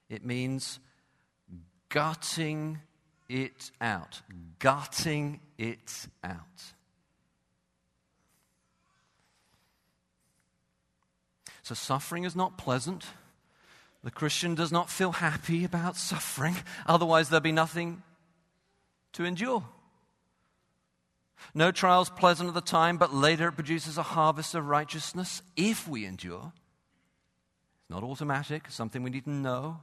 It 0.10 0.26
means 0.26 0.80
gutting 1.90 2.80
it 3.30 3.70
out, 3.80 4.22
gutting 4.58 5.40
it 5.60 6.08
out. 6.24 6.64
So, 11.62 11.76
suffering 11.76 12.24
is 12.24 12.36
not 12.36 12.58
pleasant. 12.58 13.06
The 14.04 14.12
Christian 14.12 14.56
does 14.56 14.72
not 14.72 14.90
feel 14.90 15.12
happy 15.12 15.64
about 15.64 15.96
suffering, 15.96 16.56
otherwise, 16.88 17.30
there'll 17.30 17.42
be 17.42 17.52
nothing 17.52 18.02
to 19.14 19.26
endure. 19.26 19.64
No 21.54 21.72
trial 21.72 22.02
is 22.02 22.10
pleasant 22.10 22.50
at 22.50 22.56
the 22.56 22.62
time, 22.62 22.98
but 22.98 23.14
later 23.14 23.50
it 23.50 23.54
produces 23.54 24.00
a 24.00 24.04
harvest 24.04 24.56
of 24.56 24.68
righteousness 24.68 25.44
if 25.56 25.88
we 25.88 26.06
endure. 26.06 26.52
Not 27.94 28.04
automatic, 28.04 28.72
something 28.72 29.04
we 29.04 29.12
need 29.12 29.26
to 29.26 29.30
know. 29.30 29.80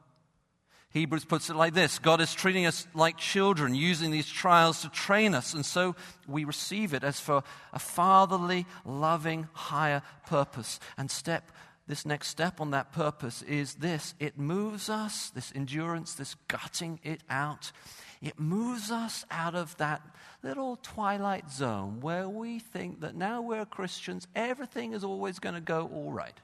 Hebrews 0.91 1.25
puts 1.25 1.49
it 1.49 1.55
like 1.55 1.75
this 1.75 2.01
God 2.01 2.21
is 2.21 2.35
treating 2.35 2.67
us 2.67 2.89
like 2.93 3.17
children, 3.17 3.73
using 3.73 4.11
these 4.11 4.29
trials 4.29 4.83
to 4.83 4.89
train 4.89 5.33
us, 5.33 5.55
and 5.55 5.65
so 5.65 5.95
we 6.27 6.43
receive 6.45 6.93
it 6.93 7.05
as 7.05 7.21
for 7.21 7.45
a 7.73 7.79
fatherly, 7.79 8.67
loving, 8.85 9.47
higher 9.53 10.03
purpose. 10.27 10.81
And 10.99 11.09
step, 11.09 11.53
this 11.87 12.05
next 12.05 12.27
step 12.27 12.61
on 12.61 12.73
that 12.73 12.91
purpose 12.91 13.43
is 13.43 13.75
this 13.75 14.15
it 14.19 14.37
moves 14.37 14.91
us, 14.91 15.31
this 15.31 15.53
endurance, 15.55 16.15
this 16.15 16.35
gutting 16.49 16.99
it 17.05 17.21
out, 17.31 17.71
it 18.21 18.41
moves 18.41 18.91
us 18.91 19.25
out 19.31 19.55
of 19.55 19.77
that 19.77 20.03
little 20.43 20.75
twilight 20.83 21.49
zone 21.49 22.01
where 22.01 22.29
we 22.29 22.59
think 22.59 23.03
that 23.03 23.15
now 23.15 23.41
we're 23.41 23.65
Christians, 23.65 24.27
everything 24.35 24.95
is 24.95 25.05
always 25.05 25.39
going 25.39 25.55
to 25.55 25.61
go 25.61 25.89
all 25.95 26.11
right. 26.11 26.41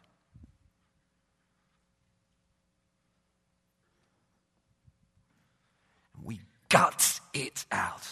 Guts 6.68 7.20
it 7.33 7.64
out. 7.70 8.07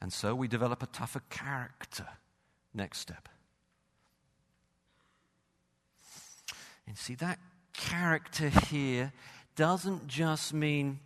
And 0.00 0.12
so 0.12 0.34
we 0.34 0.48
develop 0.48 0.82
a 0.82 0.86
tougher 0.86 1.22
character. 1.30 2.08
Next 2.74 2.98
step. 2.98 3.28
And 6.86 6.98
see, 6.98 7.14
that 7.16 7.38
character 7.72 8.48
here 8.48 9.12
doesn't 9.54 10.08
just 10.08 10.52
mean 10.52 10.98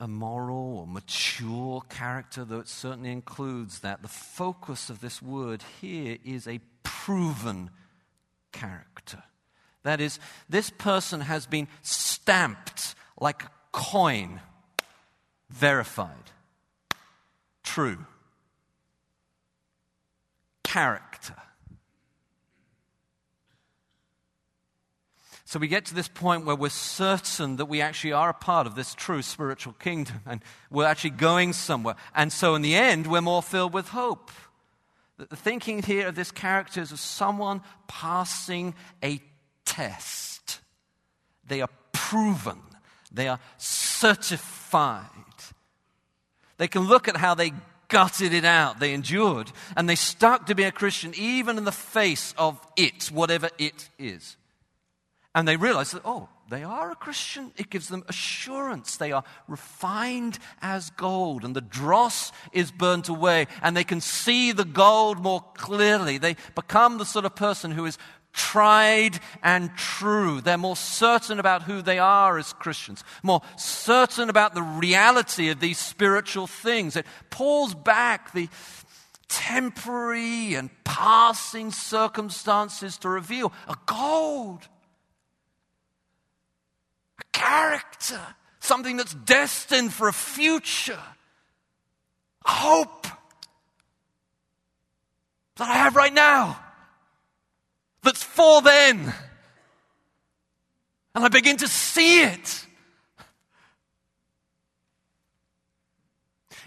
a 0.00 0.08
moral 0.08 0.78
or 0.78 0.86
mature 0.86 1.82
character, 1.88 2.44
though 2.44 2.58
it 2.58 2.68
certainly 2.68 3.12
includes 3.12 3.80
that. 3.80 4.02
The 4.02 4.08
focus 4.08 4.90
of 4.90 5.00
this 5.00 5.22
word 5.22 5.62
here 5.80 6.18
is 6.24 6.48
a 6.48 6.60
proven 6.82 7.70
character. 8.52 9.22
That 9.84 10.00
is, 10.00 10.18
this 10.48 10.70
person 10.70 11.20
has 11.20 11.46
been 11.46 11.68
stamped 12.24 12.94
like 13.20 13.42
a 13.42 13.50
coin, 13.70 14.40
verified, 15.50 16.30
true, 17.62 18.06
character. 20.62 21.34
So 25.44 25.58
we 25.58 25.68
get 25.68 25.84
to 25.86 25.94
this 25.94 26.08
point 26.08 26.46
where 26.46 26.56
we're 26.56 26.70
certain 26.70 27.56
that 27.56 27.66
we 27.66 27.82
actually 27.82 28.12
are 28.12 28.30
a 28.30 28.34
part 28.34 28.66
of 28.66 28.74
this 28.74 28.94
true 28.94 29.20
spiritual 29.20 29.74
kingdom 29.74 30.22
and 30.24 30.40
we're 30.70 30.86
actually 30.86 31.10
going 31.10 31.52
somewhere. 31.52 31.96
And 32.14 32.32
so 32.32 32.54
in 32.54 32.62
the 32.62 32.74
end, 32.74 33.06
we're 33.06 33.20
more 33.20 33.42
filled 33.42 33.74
with 33.74 33.88
hope. 33.88 34.30
The 35.18 35.36
thinking 35.36 35.82
here 35.82 36.08
of 36.08 36.14
this 36.14 36.30
character 36.30 36.80
is 36.80 36.90
of 36.90 36.98
someone 36.98 37.60
passing 37.86 38.74
a 39.02 39.20
test. 39.66 40.60
They 41.46 41.60
are 41.60 41.68
proven, 42.14 42.60
they 43.10 43.26
are 43.26 43.40
certified. 43.58 45.08
They 46.58 46.68
can 46.68 46.82
look 46.82 47.08
at 47.08 47.16
how 47.16 47.34
they 47.34 47.52
gutted 47.88 48.32
it 48.32 48.44
out, 48.44 48.78
they 48.78 48.94
endured, 48.94 49.50
and 49.76 49.88
they 49.88 49.96
stuck 49.96 50.46
to 50.46 50.54
be 50.54 50.62
a 50.62 50.70
Christian 50.70 51.12
even 51.16 51.58
in 51.58 51.64
the 51.64 51.72
face 51.72 52.32
of 52.38 52.60
it, 52.76 53.10
whatever 53.12 53.50
it 53.58 53.90
is. 53.98 54.36
And 55.34 55.48
they 55.48 55.56
realize 55.56 55.90
that, 55.90 56.02
oh, 56.04 56.28
they 56.48 56.62
are 56.62 56.92
a 56.92 56.94
Christian. 56.94 57.50
It 57.56 57.68
gives 57.68 57.88
them 57.88 58.04
assurance. 58.06 58.96
They 58.96 59.10
are 59.10 59.24
refined 59.48 60.38
as 60.62 60.90
gold, 60.90 61.44
and 61.44 61.56
the 61.56 61.60
dross 61.60 62.30
is 62.52 62.70
burnt 62.70 63.08
away, 63.08 63.48
and 63.60 63.76
they 63.76 63.82
can 63.82 64.00
see 64.00 64.52
the 64.52 64.64
gold 64.64 65.18
more 65.18 65.44
clearly. 65.54 66.18
They 66.18 66.36
become 66.54 66.98
the 66.98 67.04
sort 67.04 67.24
of 67.24 67.34
person 67.34 67.72
who 67.72 67.86
is 67.86 67.98
tried 68.34 69.20
and 69.42 69.74
true. 69.76 70.40
They're 70.40 70.58
more 70.58 70.76
certain 70.76 71.38
about 71.40 71.62
who 71.62 71.80
they 71.80 71.98
are 71.98 72.36
as 72.36 72.52
Christians, 72.52 73.02
more 73.22 73.40
certain 73.56 74.28
about 74.28 74.54
the 74.54 74.62
reality 74.62 75.48
of 75.48 75.60
these 75.60 75.78
spiritual 75.78 76.46
things. 76.46 76.96
It 76.96 77.06
pulls 77.30 77.74
back 77.74 78.32
the 78.32 78.48
temporary 79.28 80.54
and 80.54 80.70
passing 80.84 81.70
circumstances 81.70 82.98
to 82.98 83.08
reveal 83.08 83.52
a 83.66 83.76
gold 83.86 84.68
a 87.18 87.24
character, 87.32 88.20
something 88.60 88.96
that's 88.96 89.14
destined 89.14 89.92
for 89.92 90.08
a 90.08 90.12
future, 90.12 90.98
a 92.44 92.50
hope 92.50 93.06
that 95.56 95.68
I 95.68 95.74
have 95.74 95.94
right 95.94 96.12
now, 96.12 96.58
that's 98.04 98.22
for 98.22 98.62
then. 98.62 99.12
And 101.14 101.24
I 101.24 101.28
begin 101.28 101.56
to 101.58 101.68
see 101.68 102.22
it. 102.22 102.66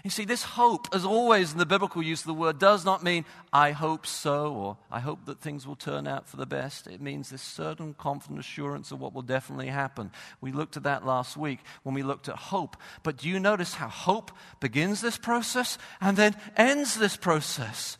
You 0.04 0.10
see, 0.10 0.24
this 0.24 0.42
hope, 0.42 0.86
as 0.94 1.04
always 1.04 1.52
in 1.52 1.58
the 1.58 1.66
biblical 1.66 2.02
use 2.02 2.20
of 2.20 2.28
the 2.28 2.34
word, 2.34 2.58
does 2.58 2.84
not 2.84 3.02
mean 3.02 3.24
I 3.52 3.72
hope 3.72 4.06
so 4.06 4.54
or 4.54 4.76
I 4.90 5.00
hope 5.00 5.26
that 5.26 5.40
things 5.40 5.66
will 5.66 5.76
turn 5.76 6.06
out 6.06 6.28
for 6.28 6.36
the 6.36 6.46
best. 6.46 6.86
It 6.86 7.00
means 7.00 7.28
this 7.28 7.42
certain 7.42 7.94
confident 7.94 8.38
assurance 8.38 8.92
of 8.92 9.00
what 9.00 9.12
will 9.12 9.22
definitely 9.22 9.66
happen. 9.66 10.10
We 10.40 10.52
looked 10.52 10.76
at 10.76 10.84
that 10.84 11.04
last 11.04 11.36
week 11.36 11.58
when 11.82 11.94
we 11.94 12.02
looked 12.02 12.28
at 12.28 12.36
hope. 12.36 12.76
But 13.02 13.18
do 13.18 13.28
you 13.28 13.40
notice 13.40 13.74
how 13.74 13.88
hope 13.88 14.30
begins 14.60 15.00
this 15.00 15.18
process 15.18 15.76
and 16.00 16.16
then 16.16 16.36
ends 16.56 16.96
this 16.96 17.16
process? 17.16 17.98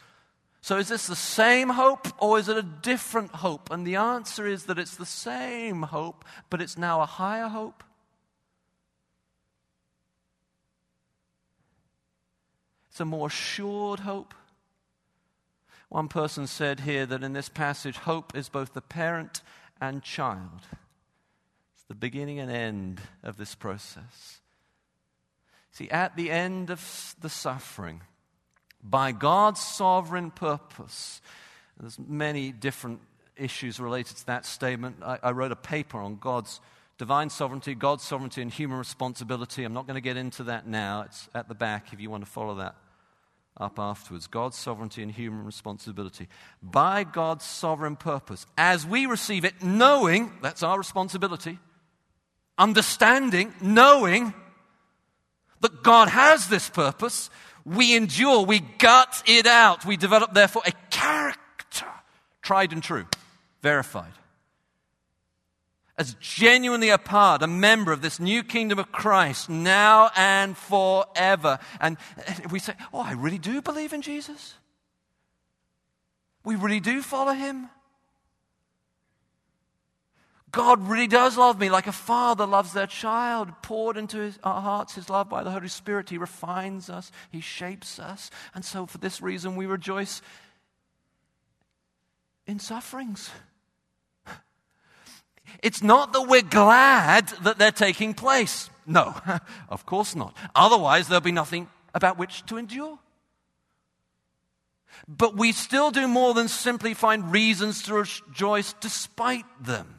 So, 0.68 0.76
is 0.76 0.88
this 0.88 1.06
the 1.06 1.16
same 1.16 1.70
hope 1.70 2.08
or 2.22 2.38
is 2.38 2.50
it 2.50 2.58
a 2.58 2.62
different 2.62 3.30
hope? 3.36 3.70
And 3.70 3.86
the 3.86 3.96
answer 3.96 4.46
is 4.46 4.64
that 4.64 4.78
it's 4.78 4.96
the 4.96 5.06
same 5.06 5.80
hope, 5.80 6.26
but 6.50 6.60
it's 6.60 6.76
now 6.76 7.00
a 7.00 7.06
higher 7.06 7.48
hope. 7.48 7.82
It's 12.90 13.00
a 13.00 13.06
more 13.06 13.28
assured 13.28 14.00
hope. 14.00 14.34
One 15.88 16.08
person 16.08 16.46
said 16.46 16.80
here 16.80 17.06
that 17.06 17.24
in 17.24 17.32
this 17.32 17.48
passage, 17.48 17.96
hope 17.96 18.36
is 18.36 18.50
both 18.50 18.74
the 18.74 18.82
parent 18.82 19.40
and 19.80 20.02
child. 20.02 20.66
It's 21.72 21.84
the 21.88 21.94
beginning 21.94 22.40
and 22.40 22.50
end 22.50 23.00
of 23.22 23.38
this 23.38 23.54
process. 23.54 24.40
See, 25.72 25.88
at 25.88 26.14
the 26.14 26.30
end 26.30 26.68
of 26.68 27.16
the 27.22 27.30
suffering, 27.30 28.02
by 28.82 29.12
God's 29.12 29.60
sovereign 29.60 30.30
purpose, 30.30 31.20
there's 31.78 31.98
many 31.98 32.52
different 32.52 33.00
issues 33.36 33.78
related 33.78 34.16
to 34.16 34.26
that 34.26 34.44
statement. 34.46 34.96
I, 35.02 35.18
I 35.22 35.30
wrote 35.30 35.52
a 35.52 35.56
paper 35.56 35.98
on 35.98 36.16
God's 36.16 36.60
divine 36.98 37.30
sovereignty, 37.30 37.74
God's 37.74 38.02
sovereignty, 38.02 38.42
and 38.42 38.52
human 38.52 38.78
responsibility. 38.78 39.64
I'm 39.64 39.72
not 39.72 39.86
going 39.86 39.94
to 39.94 40.00
get 40.00 40.16
into 40.16 40.44
that 40.44 40.66
now. 40.66 41.02
It's 41.02 41.28
at 41.34 41.48
the 41.48 41.54
back 41.54 41.92
if 41.92 42.00
you 42.00 42.10
want 42.10 42.24
to 42.24 42.30
follow 42.30 42.56
that 42.56 42.74
up 43.56 43.78
afterwards 43.78 44.26
God's 44.26 44.56
sovereignty 44.56 45.02
and 45.02 45.10
human 45.10 45.44
responsibility. 45.44 46.28
By 46.62 47.04
God's 47.04 47.44
sovereign 47.44 47.96
purpose, 47.96 48.46
as 48.56 48.86
we 48.86 49.06
receive 49.06 49.44
it, 49.44 49.62
knowing 49.62 50.32
that's 50.42 50.62
our 50.62 50.78
responsibility, 50.78 51.58
understanding, 52.56 53.52
knowing 53.60 54.32
that 55.60 55.82
God 55.82 56.08
has 56.08 56.48
this 56.48 56.68
purpose, 56.70 57.30
we 57.68 57.96
endure, 57.96 58.44
we 58.44 58.60
gut 58.60 59.22
it 59.26 59.46
out, 59.46 59.84
we 59.84 59.96
develop, 59.96 60.34
therefore, 60.34 60.62
a 60.66 60.72
character, 60.90 61.86
tried 62.42 62.72
and 62.72 62.82
true, 62.82 63.06
verified 63.62 64.12
as 65.98 66.14
genuinely 66.20 66.90
a 66.90 66.96
part, 66.96 67.42
a 67.42 67.46
member 67.46 67.92
of 67.92 68.00
this 68.00 68.20
new 68.20 68.44
kingdom 68.44 68.78
of 68.78 68.92
Christ 68.92 69.50
now 69.50 70.10
and 70.16 70.56
forever. 70.56 71.58
And 71.80 71.98
we 72.50 72.60
say, 72.60 72.74
Oh, 72.92 73.00
I 73.00 73.12
really 73.12 73.38
do 73.38 73.60
believe 73.60 73.92
in 73.92 74.00
Jesus. 74.00 74.54
We 76.44 76.54
really 76.54 76.80
do 76.80 77.02
follow 77.02 77.32
him. 77.32 77.68
God 80.50 80.88
really 80.88 81.06
does 81.06 81.36
love 81.36 81.58
me 81.58 81.68
like 81.68 81.86
a 81.86 81.92
father 81.92 82.46
loves 82.46 82.72
their 82.72 82.86
child, 82.86 83.50
poured 83.62 83.96
into 83.96 84.18
his, 84.18 84.38
our 84.42 84.62
hearts 84.62 84.94
his 84.94 85.10
love 85.10 85.28
by 85.28 85.44
the 85.44 85.50
Holy 85.50 85.68
Spirit. 85.68 86.08
He 86.08 86.18
refines 86.18 86.88
us, 86.88 87.12
he 87.30 87.40
shapes 87.40 87.98
us. 87.98 88.30
And 88.54 88.64
so, 88.64 88.86
for 88.86 88.98
this 88.98 89.20
reason, 89.20 89.56
we 89.56 89.66
rejoice 89.66 90.22
in 92.46 92.58
sufferings. 92.58 93.30
It's 95.62 95.82
not 95.82 96.12
that 96.12 96.28
we're 96.28 96.42
glad 96.42 97.28
that 97.42 97.58
they're 97.58 97.72
taking 97.72 98.14
place. 98.14 98.70
No, 98.86 99.14
of 99.68 99.86
course 99.86 100.14
not. 100.14 100.36
Otherwise, 100.54 101.08
there'll 101.08 101.20
be 101.20 101.32
nothing 101.32 101.68
about 101.94 102.18
which 102.18 102.44
to 102.46 102.56
endure. 102.56 102.98
But 105.06 105.36
we 105.36 105.52
still 105.52 105.90
do 105.90 106.08
more 106.08 106.34
than 106.34 106.48
simply 106.48 106.94
find 106.94 107.32
reasons 107.32 107.82
to 107.84 107.94
rejoice 107.94 108.74
despite 108.80 109.44
them. 109.60 109.97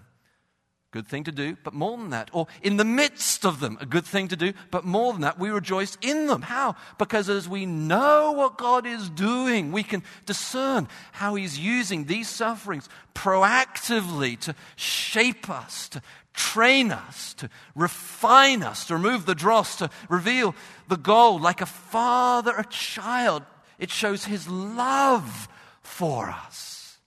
Good 0.91 1.08
thing 1.08 1.25
to 1.25 1.32
do, 1.32 1.56
but 1.63 1.75
more 1.75 1.95
than 1.97 2.10
that. 2.10 2.32
Or 2.34 2.47
in 2.63 2.78
the 2.78 2.86
midst 2.86 3.45
of 3.45 3.60
them, 3.60 3.78
a 3.80 3.86
good 3.86 4.06
thing 4.06 4.28
to 4.30 4.36
do, 4.36 4.54
but 4.71 4.86
more 4.86 5.13
than 5.13 5.21
that, 5.21 5.38
we 5.38 5.49
rejoice 5.52 5.99
in 6.02 6.25
them. 6.25 6.41
How? 6.41 6.75
Because 6.97 7.30
as 7.30 7.47
we 7.47 7.67
know 7.67 8.32
what 8.32 8.58
God 8.58 8.88
is 8.88 9.08
doing, 9.12 9.71
we 9.71 9.84
can 9.84 10.02
discern 10.25 10.88
how 11.12 11.36
He's 11.36 11.60
using 11.60 12.06
these 12.06 12.28
sufferings 12.28 12.89
proactively 13.13 14.39
to 14.39 14.56
shape 14.78 15.47
us, 15.47 15.89
to 15.89 16.02
train 16.34 16.91
us, 16.91 17.36
to 17.36 17.52
refine 17.75 18.63
us, 18.63 18.86
to 18.86 18.95
remove 18.95 19.28
the 19.28 19.36
dross, 19.36 19.75
to 19.75 19.91
reveal 20.10 20.56
the 20.88 20.97
gold. 20.97 21.43
Like 21.43 21.62
a 21.62 21.67
father, 21.67 22.56
a 22.58 22.65
child, 22.65 23.43
it 23.78 23.91
shows 23.91 24.25
His 24.25 24.47
love 24.47 25.47
for 25.84 26.32
us. 26.32 26.97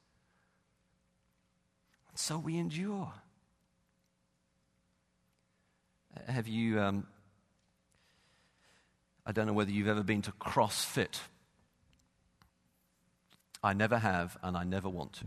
And 2.11 2.19
so 2.19 2.39
we 2.39 2.59
endure. 2.59 3.13
Have 6.29 6.47
you, 6.47 6.81
um, 6.81 7.07
I 9.27 9.33
don't 9.33 9.47
know 9.47 9.53
whether 9.53 9.71
you've 9.71 9.89
ever 9.89 10.03
been 10.03 10.23
to 10.23 10.33
CrossFit. 10.33 11.19
I 13.63 13.73
never 13.73 13.99
have, 13.99 14.37
and 14.43 14.57
I 14.57 14.65
never 14.65 14.89
want 14.89 15.15
to. 15.15 15.25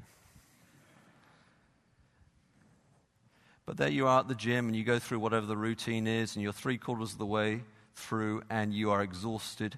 But 3.66 3.78
there 3.78 3.90
you 3.90 4.08
are 4.08 4.20
at 4.20 4.28
the 4.28 4.36
gym, 4.36 4.68
and 4.68 4.76
you 4.76 4.84
go 4.84 5.00
through 5.00 5.20
whatever 5.20 5.46
the 5.46 5.58
routine 5.58 6.08
is, 6.08 6.36
and 6.36 6.44
you're 6.44 6.54
three 6.54 6.78
quarters 6.78 7.14
of 7.14 7.18
the 7.18 7.26
way 7.26 7.62
through, 7.96 8.44
and 8.50 8.74
you 8.74 8.92
are 8.92 9.02
exhausted, 9.02 9.78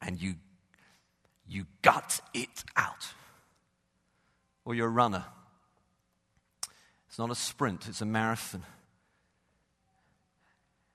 and 0.00 0.20
you, 0.20 0.34
you 1.48 1.66
gut 1.82 2.20
it 2.34 2.64
out. 2.76 3.08
Or 4.64 4.74
you're 4.74 4.88
a 4.88 4.90
runner. 4.90 5.24
It's 7.08 7.18
not 7.18 7.30
a 7.30 7.34
sprint, 7.34 7.88
it's 7.88 8.00
a 8.00 8.06
marathon 8.06 8.64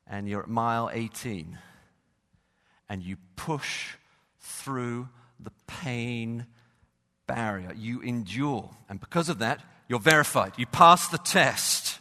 and 0.10 0.28
you're 0.28 0.44
at 0.44 0.50
mile 0.50 0.90
18 0.92 1.58
and 2.90 3.04
you 3.04 3.18
push 3.36 3.96
through 4.40 5.10
the 5.40 5.52
pain 5.68 6.46
barrier. 7.28 7.74
You 7.76 8.02
endure. 8.02 8.70
And 8.90 9.00
because 9.00 9.30
of 9.30 9.40
that, 9.40 9.62
you're 9.88 10.00
verified. 10.00 10.54
You 10.58 10.66
pass 10.66 11.08
the 11.08 11.18
test. 11.18 12.00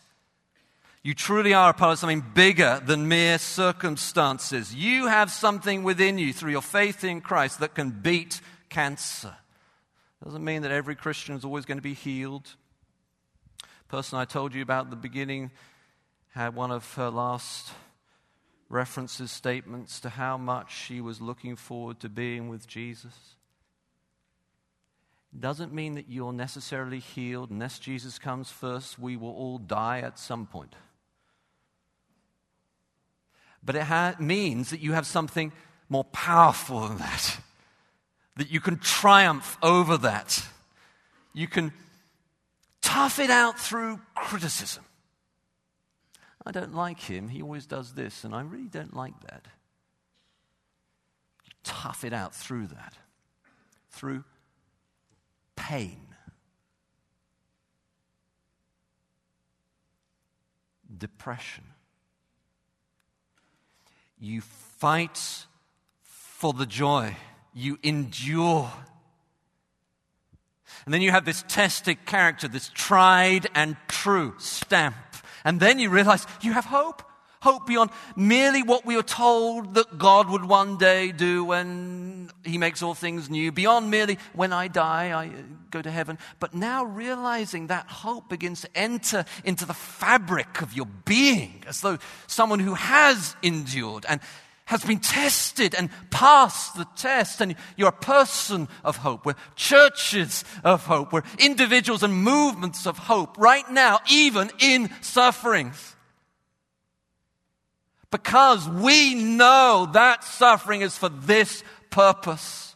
You 1.03 1.15
truly 1.15 1.55
are 1.55 1.71
a 1.71 1.75
part 1.75 1.93
of 1.93 1.99
something 1.99 2.25
bigger 2.35 2.81
than 2.85 3.09
mere 3.09 3.39
circumstances. 3.39 4.75
You 4.75 5.07
have 5.07 5.31
something 5.31 5.85
within 5.85 6.19
you 6.19 6.33
through 6.33 6.51
your 6.51 6.63
faith 6.63 7.05
in 7.05 7.21
Christ 7.21 7.61
that 7.61 7.75
can 7.75 7.91
beat 7.91 8.41
cancer. 8.69 9.35
Doesn't 10.25 10.45
mean 10.45 10.63
that 10.63 10.73
every 10.73 10.97
Christian 10.97 11.37
is 11.37 11.45
always 11.45 11.65
going 11.65 11.79
to 11.79 11.83
be 11.83 11.95
healed. 11.95 12.55
The 13.61 13.89
person 13.89 14.19
I 14.19 14.25
told 14.25 14.55
you 14.55 14.63
about 14.63 14.87
at 14.87 14.91
the 14.91 14.97
beginning 14.97 15.53
had 16.35 16.57
one 16.57 16.73
of 16.73 16.93
her 16.95 17.11
last 17.11 17.71
references 18.69 19.31
statements 19.31 20.01
to 20.01 20.09
how 20.09 20.37
much 20.37 20.75
she 20.75 21.01
was 21.01 21.21
looking 21.21 21.57
forward 21.57 22.01
to 22.01 22.09
being 22.09 22.49
with 22.49 22.67
Jesus. 22.67 23.37
doesn't 25.39 25.73
mean 25.73 25.97
that 25.97 26.09
you're 26.09 26.33
necessarily 26.33 26.99
healed. 26.99 27.51
Unless 27.51 27.79
Jesus 27.79 28.19
comes 28.19 28.51
first, 28.51 28.99
we 28.99 29.17
will 29.17 29.33
all 29.33 29.59
die 29.59 30.01
at 30.01 30.19
some 30.19 30.47
point. 30.47 30.75
But 33.63 33.77
it 33.77 33.83
ha- 33.83 34.17
means 34.19 34.71
that 34.71 34.81
you 34.81 34.93
have 34.93 35.07
something 35.07 35.53
more 35.89 36.05
powerful 36.05 36.89
than 36.89 36.99
that, 36.99 37.39
that 38.37 38.51
you 38.51 38.61
can 38.61 38.79
triumph 38.79 39.59
over 39.63 39.99
that. 39.99 40.43
You 41.35 41.49
can 41.49 41.73
tough 42.81 43.19
it 43.19 43.29
out 43.29 43.61
through 43.61 44.01
criticism. 44.15 44.86
I 46.47 46.53
don't 46.53 46.75
like 46.75 47.01
him. 47.01 47.29
He 47.29 47.43
always 47.43 47.67
does 47.67 47.95
this, 47.95 48.23
and 48.23 48.33
I 48.33 48.41
really 48.43 48.69
don't 48.69 48.95
like 48.95 49.21
that. 49.23 49.47
Tough 51.65 52.05
it 52.05 52.13
out 52.13 52.33
through 52.33 52.69
that, 52.69 52.95
through 53.91 54.23
pain. 55.57 56.07
Depression. 60.97 61.65
You 64.21 64.41
fight 64.41 65.47
for 66.03 66.53
the 66.53 66.65
joy. 66.65 67.17
You 67.53 67.77
endure. 67.83 68.71
And 70.85 70.95
then 70.95 71.03
you 71.03 71.11
have 71.11 71.25
this 71.25 71.45
tested 71.49 72.07
character, 72.07 72.47
this 72.47 72.71
tried 72.73 73.49
and 73.53 73.77
true 73.89 74.35
stamp. 74.39 74.95
And 75.47 75.61
then 75.61 75.79
you 75.79 75.91
realize 75.91 76.27
you 76.43 76.53
have 76.53 76.65
hope. 76.65 77.05
Hope 77.41 77.69
beyond 77.69 77.91
merely 78.17 78.65
what 78.65 78.85
we 78.85 78.97
are 78.97 79.03
told 79.05 79.75
that 79.75 79.97
God 79.97 80.29
would 80.29 80.45
one 80.45 80.77
day 80.77 81.13
do 81.13 81.45
when 81.45 82.31
He 82.45 82.59
makes 82.59 82.83
all 82.83 82.95
things 82.95 83.31
new, 83.31 83.53
beyond 83.53 83.89
merely 83.89 84.19
when 84.33 84.53
I 84.53 84.67
die, 84.67 85.11
I 85.11 85.29
uh, 85.29 85.43
go 85.71 85.81
to 85.81 85.91
heaven. 85.91 86.19
But 86.41 86.55
now 86.55 86.85
realizing 86.85 87.69
that 87.69 87.87
hope 87.87 88.29
begins 88.29 88.63
to 88.63 88.71
enter 88.75 89.25
into 89.45 89.65
the 89.65 89.75
fabric 89.75 90.63
of 90.63 90.73
your 90.73 90.87
being, 91.05 91.63
as 91.69 91.81
though 91.81 91.99
someone 92.27 92.59
who 92.59 92.75
has 92.75 93.37
endured 93.41 94.05
and 94.09 94.21
has 94.67 94.85
been 94.85 94.99
tested 94.99 95.75
and 95.75 95.89
passed 96.11 96.77
the 96.77 96.87
test, 96.97 97.41
and 97.41 97.55
you're 97.77 97.89
a 97.89 97.93
person 97.93 98.69
of 98.85 98.97
hope. 98.97 99.25
We're 99.25 99.35
churches 99.55 100.45
of 100.63 100.85
hope. 100.85 101.13
We're 101.13 101.23
individuals 101.39 102.03
and 102.03 102.13
movements 102.13 102.87
of 102.87 102.99
hope 102.99 103.39
right 103.39 103.69
now, 103.71 104.01
even 104.11 104.51
in 104.59 104.91
sufferings. 105.01 105.95
Because 108.11 108.69
we 108.69 109.15
know 109.15 109.89
that 109.93 110.25
suffering 110.25 110.81
is 110.81 110.99
for 110.99 111.09
this 111.09 111.63
purpose. 111.91 112.75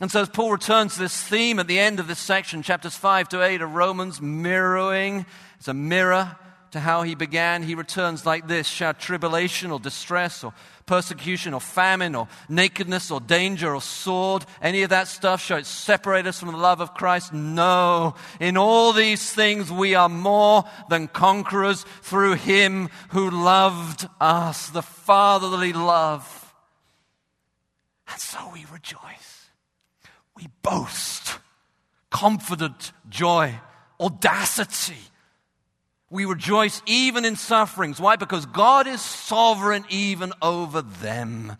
And 0.00 0.10
so, 0.10 0.22
as 0.22 0.28
Paul 0.28 0.52
returns 0.52 0.94
to 0.94 1.00
this 1.00 1.20
theme 1.20 1.58
at 1.58 1.66
the 1.66 1.78
end 1.78 1.98
of 1.98 2.06
this 2.06 2.18
section, 2.18 2.62
chapters 2.62 2.96
5 2.96 3.28
to 3.30 3.42
8 3.42 3.62
of 3.62 3.74
Romans, 3.74 4.20
mirroring, 4.20 5.26
it's 5.58 5.68
a 5.68 5.74
mirror 5.74 6.36
to 6.72 6.80
how 6.80 7.02
he 7.02 7.14
began, 7.14 7.62
he 7.62 7.74
returns 7.74 8.26
like 8.26 8.46
this 8.46 8.66
Shall 8.66 8.94
tribulation 8.94 9.70
or 9.70 9.80
distress 9.80 10.44
or 10.44 10.52
persecution 10.88 11.54
or 11.54 11.60
famine 11.60 12.16
or 12.16 12.26
nakedness 12.48 13.10
or 13.10 13.20
danger 13.20 13.74
or 13.74 13.80
sword, 13.80 14.44
any 14.60 14.82
of 14.82 14.90
that 14.90 15.06
stuff, 15.06 15.40
shall 15.40 15.58
it 15.58 15.66
separate 15.66 16.26
us 16.26 16.40
from 16.40 16.50
the 16.50 16.56
love 16.56 16.80
of 16.80 16.94
Christ? 16.94 17.32
No. 17.32 18.14
In 18.40 18.56
all 18.56 18.92
these 18.92 19.32
things, 19.32 19.70
we 19.70 19.94
are 19.94 20.08
more 20.08 20.64
than 20.88 21.06
conquerors 21.06 21.84
through 22.02 22.34
him 22.34 22.88
who 23.10 23.30
loved 23.30 24.08
us, 24.20 24.70
the 24.70 24.82
fatherly 24.82 25.72
love. 25.72 26.54
And 28.10 28.20
so 28.20 28.50
we 28.52 28.64
rejoice. 28.72 29.50
We 30.36 30.48
boast, 30.62 31.38
confident 32.10 32.92
joy, 33.08 33.60
audacity 34.00 34.96
we 36.10 36.24
rejoice 36.24 36.82
even 36.86 37.24
in 37.24 37.36
sufferings. 37.36 38.00
Why? 38.00 38.16
Because 38.16 38.46
God 38.46 38.86
is 38.86 39.00
sovereign 39.00 39.84
even 39.90 40.32
over 40.40 40.82
them. 40.82 41.56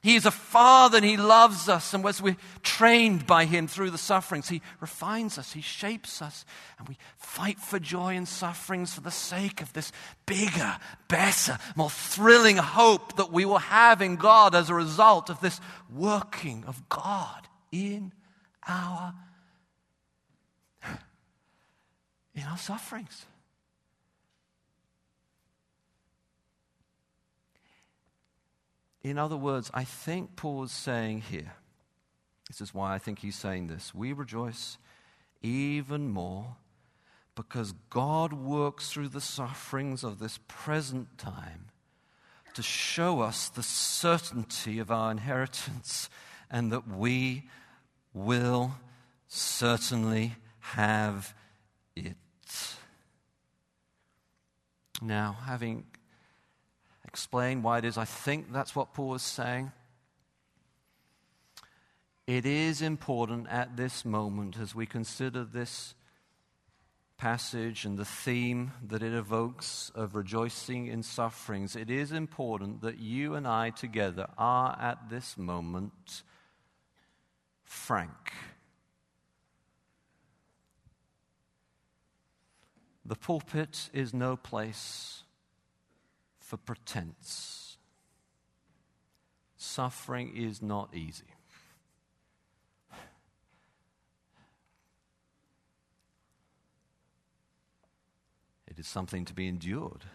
He 0.00 0.14
is 0.14 0.26
a 0.26 0.30
father 0.30 0.98
and 0.98 1.06
he 1.06 1.16
loves 1.16 1.68
us. 1.68 1.92
And 1.92 2.06
as 2.06 2.22
we're 2.22 2.36
trained 2.62 3.26
by 3.26 3.44
him 3.44 3.66
through 3.66 3.90
the 3.90 3.98
sufferings, 3.98 4.48
he 4.48 4.62
refines 4.80 5.38
us, 5.38 5.52
he 5.52 5.60
shapes 5.60 6.22
us. 6.22 6.44
And 6.78 6.88
we 6.88 6.96
fight 7.16 7.58
for 7.58 7.78
joy 7.78 8.14
in 8.14 8.24
sufferings 8.24 8.94
for 8.94 9.00
the 9.00 9.10
sake 9.10 9.60
of 9.60 9.72
this 9.72 9.90
bigger, 10.24 10.76
better, 11.08 11.58
more 11.74 11.90
thrilling 11.90 12.56
hope 12.56 13.16
that 13.16 13.32
we 13.32 13.44
will 13.44 13.58
have 13.58 14.00
in 14.00 14.16
God 14.16 14.54
as 14.54 14.70
a 14.70 14.74
result 14.74 15.30
of 15.30 15.40
this 15.40 15.60
working 15.92 16.64
of 16.66 16.88
God 16.88 17.48
in 17.72 18.12
our, 18.66 19.14
in 22.34 22.42
our 22.44 22.58
sufferings. 22.58 23.26
In 29.02 29.18
other 29.18 29.36
words, 29.36 29.70
I 29.72 29.84
think 29.84 30.36
Paul 30.36 30.64
is 30.64 30.72
saying 30.72 31.22
here, 31.22 31.54
this 32.48 32.60
is 32.60 32.74
why 32.74 32.94
I 32.94 32.98
think 32.98 33.20
he's 33.20 33.36
saying 33.36 33.68
this. 33.68 33.94
We 33.94 34.12
rejoice 34.12 34.78
even 35.42 36.08
more 36.08 36.56
because 37.34 37.74
God 37.90 38.32
works 38.32 38.90
through 38.90 39.08
the 39.08 39.20
sufferings 39.20 40.02
of 40.02 40.18
this 40.18 40.40
present 40.48 41.18
time 41.18 41.66
to 42.54 42.62
show 42.62 43.20
us 43.20 43.48
the 43.48 43.62
certainty 43.62 44.80
of 44.80 44.90
our 44.90 45.12
inheritance 45.12 46.10
and 46.50 46.72
that 46.72 46.88
we 46.88 47.44
will 48.12 48.72
certainly 49.28 50.34
have 50.60 51.34
it. 51.94 52.16
Now, 55.00 55.36
having 55.44 55.84
explain 57.18 57.62
why 57.62 57.78
it 57.78 57.84
is 57.84 57.98
I 57.98 58.04
think 58.04 58.52
that's 58.52 58.76
what 58.76 58.94
Paul 58.94 59.16
is 59.16 59.22
saying. 59.22 59.72
It 62.28 62.46
is 62.46 62.80
important 62.80 63.48
at 63.48 63.76
this 63.76 64.04
moment 64.04 64.56
as 64.56 64.72
we 64.72 64.86
consider 64.86 65.42
this 65.42 65.96
passage 67.16 67.84
and 67.84 67.98
the 67.98 68.04
theme 68.04 68.70
that 68.86 69.02
it 69.02 69.12
evokes 69.12 69.90
of 69.96 70.14
rejoicing 70.14 70.86
in 70.86 71.02
sufferings, 71.02 71.74
it 71.74 71.90
is 71.90 72.12
important 72.12 72.82
that 72.82 73.00
you 73.00 73.34
and 73.34 73.48
I 73.48 73.70
together 73.70 74.28
are 74.38 74.78
at 74.80 75.10
this 75.10 75.36
moment 75.36 76.22
frank. 77.64 78.32
The 83.04 83.16
pulpit 83.16 83.90
is 83.92 84.14
no 84.14 84.36
place 84.36 85.24
for 86.48 86.56
pretense. 86.56 87.76
Suffering 89.58 90.32
is 90.34 90.62
not 90.62 90.88
easy. 90.94 91.26
It 98.66 98.78
is 98.78 98.86
something 98.86 99.26
to 99.26 99.34
be 99.34 99.46
endured. 99.46 100.06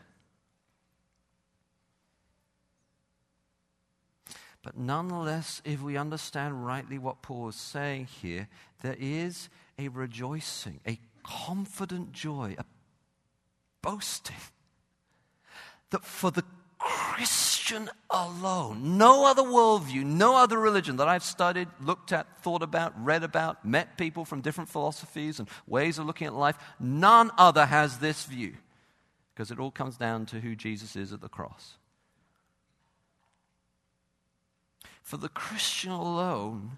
But 4.64 4.76
nonetheless, 4.76 5.62
if 5.64 5.84
we 5.84 5.98
understand 5.98 6.66
rightly 6.66 6.98
what 6.98 7.22
Paul 7.22 7.50
is 7.50 7.56
saying 7.56 8.08
here, 8.08 8.48
there 8.82 8.98
is 9.00 9.50
a 9.78 9.90
rejoicing, 9.90 10.80
a 10.88 11.00
confident 11.22 12.12
joy, 12.12 12.56
a 12.58 12.66
boasting 13.84 14.36
that 15.94 16.04
for 16.04 16.30
the 16.32 16.44
Christian 16.78 17.90
alone, 18.10 18.98
no 18.98 19.26
other 19.26 19.44
worldview, 19.44 20.04
no 20.04 20.36
other 20.36 20.58
religion 20.58 20.98
that 20.98 21.08
I've 21.08 21.24
studied, 21.24 21.70
looked 21.82 22.12
at, 22.12 22.28
thought 22.42 22.62
about, 22.62 22.94
read 23.04 23.24
about, 23.24 23.64
met 23.64 23.98
people 23.98 24.26
from 24.26 24.42
different 24.42 24.70
philosophies 24.70 25.40
and 25.40 25.48
ways 25.66 25.98
of 25.98 26.06
looking 26.06 26.28
at 26.28 26.34
life, 26.34 26.58
none 26.80 27.32
other 27.38 27.66
has 27.66 28.00
this 28.00 28.26
view. 28.26 28.56
Because 29.34 29.50
it 29.50 29.60
all 29.60 29.72
comes 29.72 29.96
down 29.96 30.26
to 30.28 30.42
who 30.42 30.56
Jesus 30.56 30.96
is 30.96 31.14
at 31.14 31.22
the 31.22 31.30
cross. 31.30 31.76
For 35.02 35.18
the 35.18 35.30
Christian 35.30 35.92
alone, 35.92 36.78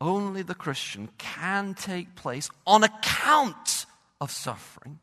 only 0.00 0.42
the 0.42 0.54
Christian 0.54 1.08
can 1.16 1.74
take 1.74 2.16
place 2.16 2.50
on 2.66 2.82
account 2.82 3.86
of 4.20 4.30
suffering 4.30 4.98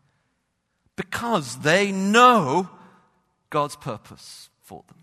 because 0.96 1.60
they 1.60 1.92
know 1.92 2.70
God's 3.50 3.76
purpose 3.76 4.50
for 4.62 4.84
them. 4.88 4.98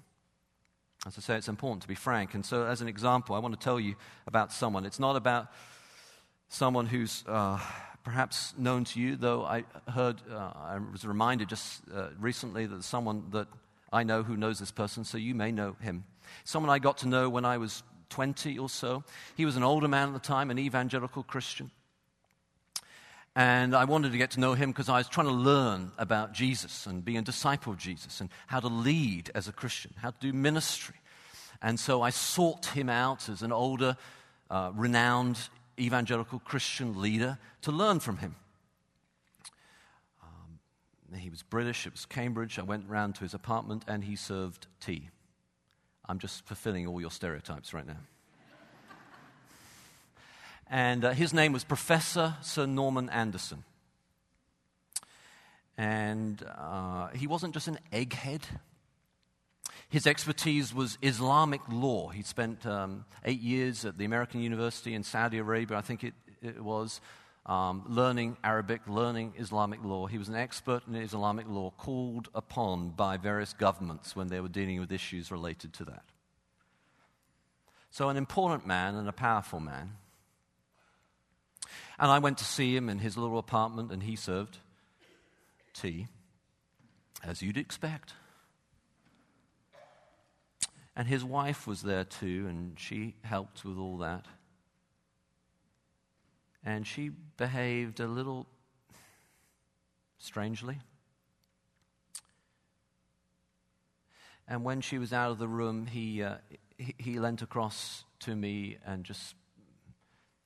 As 1.07 1.19
I 1.19 1.21
say, 1.21 1.37
it's 1.37 1.49
important 1.49 1.83
to 1.83 1.89
be 1.89 1.95
frank. 1.95 2.35
And 2.35 2.45
so, 2.45 2.65
as 2.65 2.81
an 2.81 2.89
example, 2.89 3.37
I 3.37 3.39
want 3.39 3.59
to 3.59 3.63
tell 3.63 3.79
you 3.79 3.95
about 4.27 4.53
someone. 4.53 4.87
It's 4.87 5.01
not 5.01 5.17
about 5.17 5.49
someone 6.49 6.87
who's 6.87 7.25
uh, 7.27 7.59
perhaps 8.05 8.55
known 8.57 8.85
to 8.85 9.01
you, 9.01 9.17
though 9.17 9.45
I 9.45 9.65
heard, 9.89 10.21
uh, 10.31 10.53
I 10.55 10.79
was 10.93 11.05
reminded 11.05 11.49
just 11.49 11.83
uh, 11.95 12.09
recently 12.19 12.67
that 12.67 12.85
someone 12.85 13.25
that 13.33 13.49
I 13.93 14.03
know 14.03 14.23
who 14.23 14.37
knows 14.37 14.59
this 14.59 14.71
person, 14.71 15.05
so 15.05 15.19
you 15.19 15.35
may 15.35 15.53
know 15.53 15.77
him. 15.81 16.05
Someone 16.45 16.71
I 16.71 16.79
got 16.79 16.99
to 16.99 17.09
know 17.09 17.29
when 17.29 17.45
I 17.45 17.59
was 17.59 17.83
20 18.11 18.59
or 18.59 18.69
so. 18.69 19.05
He 19.37 19.45
was 19.45 19.57
an 19.57 19.63
older 19.63 19.89
man 19.89 20.09
at 20.09 20.15
the 20.15 20.21
time, 20.21 20.51
an 20.51 20.59
evangelical 20.59 21.23
Christian. 21.23 21.71
And 23.37 23.75
I 23.75 23.85
wanted 23.85 24.13
to 24.13 24.19
get 24.19 24.33
to 24.33 24.41
know 24.41 24.55
him 24.55 24.71
because 24.71 24.89
I 24.89 24.99
was 24.99 25.09
trying 25.09 25.27
to 25.27 25.33
learn 25.33 25.91
about 25.99 26.33
Jesus 26.33 26.87
and 26.87 27.05
being 27.05 27.19
a 27.19 27.23
disciple 27.23 27.73
of 27.73 27.79
Jesus 27.79 28.21
and 28.21 28.31
how 28.47 28.61
to 28.61 28.69
lead 28.69 29.31
as 29.35 29.49
a 29.49 29.53
Christian, 29.53 29.93
how 30.01 30.11
to 30.11 30.17
do 30.21 30.33
ministry. 30.33 30.95
And 31.61 31.81
so 31.81 32.03
I 32.03 32.11
sought 32.11 32.67
him 32.67 32.89
out 32.89 33.29
as 33.29 33.43
an 33.43 33.51
older, 33.51 33.97
uh, 34.51 34.71
renowned 34.75 35.39
evangelical 35.81 36.39
Christian 36.39 37.01
leader 37.01 37.39
to 37.63 37.73
learn 37.73 37.99
from 37.99 38.19
him. 38.19 38.37
Um, 40.23 41.19
he 41.19 41.29
was 41.29 41.43
British, 41.43 41.87
it 41.87 41.93
was 41.93 42.07
Cambridge. 42.07 42.61
I 42.61 42.63
went 42.63 42.89
round 42.89 43.17
to 43.17 43.23
his 43.23 43.35
apartment 43.35 43.83
and 43.89 44.05
he 44.05 44.15
served 44.15 44.69
tea. 44.81 45.09
I'm 46.09 46.21
just 46.21 46.45
fulfilling 46.45 46.87
all 46.87 47.01
your 47.01 47.11
stereotypes 47.11 47.73
right 47.75 47.87
now. 47.87 47.97
And 50.69 51.05
uh, 51.05 51.11
his 51.13 51.33
name 51.33 51.53
was 51.53 51.65
Professor 51.65 52.37
Sir 52.43 52.67
Norman 52.67 53.09
Anderson. 53.11 53.65
And 55.77 56.43
uh, 56.57 57.09
he 57.09 57.27
wasn't 57.27 57.55
just 57.55 57.69
an 57.69 57.79
egghead. 57.93 58.43
His 59.89 60.07
expertise 60.07 60.75
was 60.75 60.99
Islamic 61.03 61.61
law. 61.69 62.09
He 62.09 62.23
spent 62.23 62.65
um, 62.67 63.05
eight 63.25 63.41
years 63.41 63.85
at 63.85 63.99
the 63.99 64.05
American 64.05 64.41
University 64.41 64.95
in 64.95 65.03
Saudi 65.03 65.39
Arabia, 65.39 65.77
I 65.77 65.83
think 65.83 66.05
it, 66.05 66.15
it 66.43 66.63
was, 66.63 67.01
um, 67.47 67.85
learning 67.89 68.37
Arabic, 68.43 68.81
learning 68.87 69.35
Islamic 69.37 69.85
law. 69.85 70.07
He 70.07 70.19
was 70.19 70.29
an 70.29 70.35
expert 70.35 70.83
in 70.87 70.95
Islamic 70.95 71.47
law 71.49 71.71
called 71.77 72.29
upon 72.35 72.91
by 72.91 73.17
various 73.17 73.53
governments 73.53 74.17
when 74.17 74.29
they 74.29 74.41
were 74.41 74.49
dealing 74.49 74.81
with 74.81 74.91
issues 74.91 75.31
related 75.31 75.73
to 75.75 75.85
that. 75.85 76.05
So, 77.91 78.09
an 78.09 78.17
important 78.17 78.67
man 78.67 78.97
and 78.97 79.09
a 79.09 79.13
powerful 79.13 79.61
man. 79.61 79.93
And 81.99 82.11
I 82.11 82.19
went 82.19 82.39
to 82.39 82.45
see 82.45 82.75
him 82.75 82.89
in 82.89 82.99
his 82.99 83.17
little 83.17 83.39
apartment, 83.39 83.93
and 83.93 84.03
he 84.03 84.17
served 84.17 84.59
tea, 85.73 86.07
as 87.23 87.43
you'd 87.43 87.57
expect. 87.57 88.15
And 90.97 91.09
his 91.09 91.25
wife 91.25 91.67
was 91.67 91.83
there 91.83 92.05
too, 92.05 92.47
and 92.49 92.79
she 92.79 93.15
helped 93.23 93.65
with 93.65 93.79
all 93.79 93.99
that. 93.99 94.27
And 96.65 96.87
she 96.87 97.11
behaved 97.37 98.01
a 98.01 98.07
little 98.07 98.47
strangely. 100.19 100.79
And 104.47 104.65
when 104.65 104.81
she 104.81 104.99
was 104.99 105.13
out 105.13 105.31
of 105.31 105.39
the 105.39 105.49
room, 105.49 105.87
he, 105.87 106.23
uh, 106.23 106.37
he, 106.79 106.95
he, 106.99 107.19
leant 107.19 107.43
across 107.43 108.05
to 108.21 108.35
me 108.35 108.77
and 108.85 109.05
just 109.05 109.35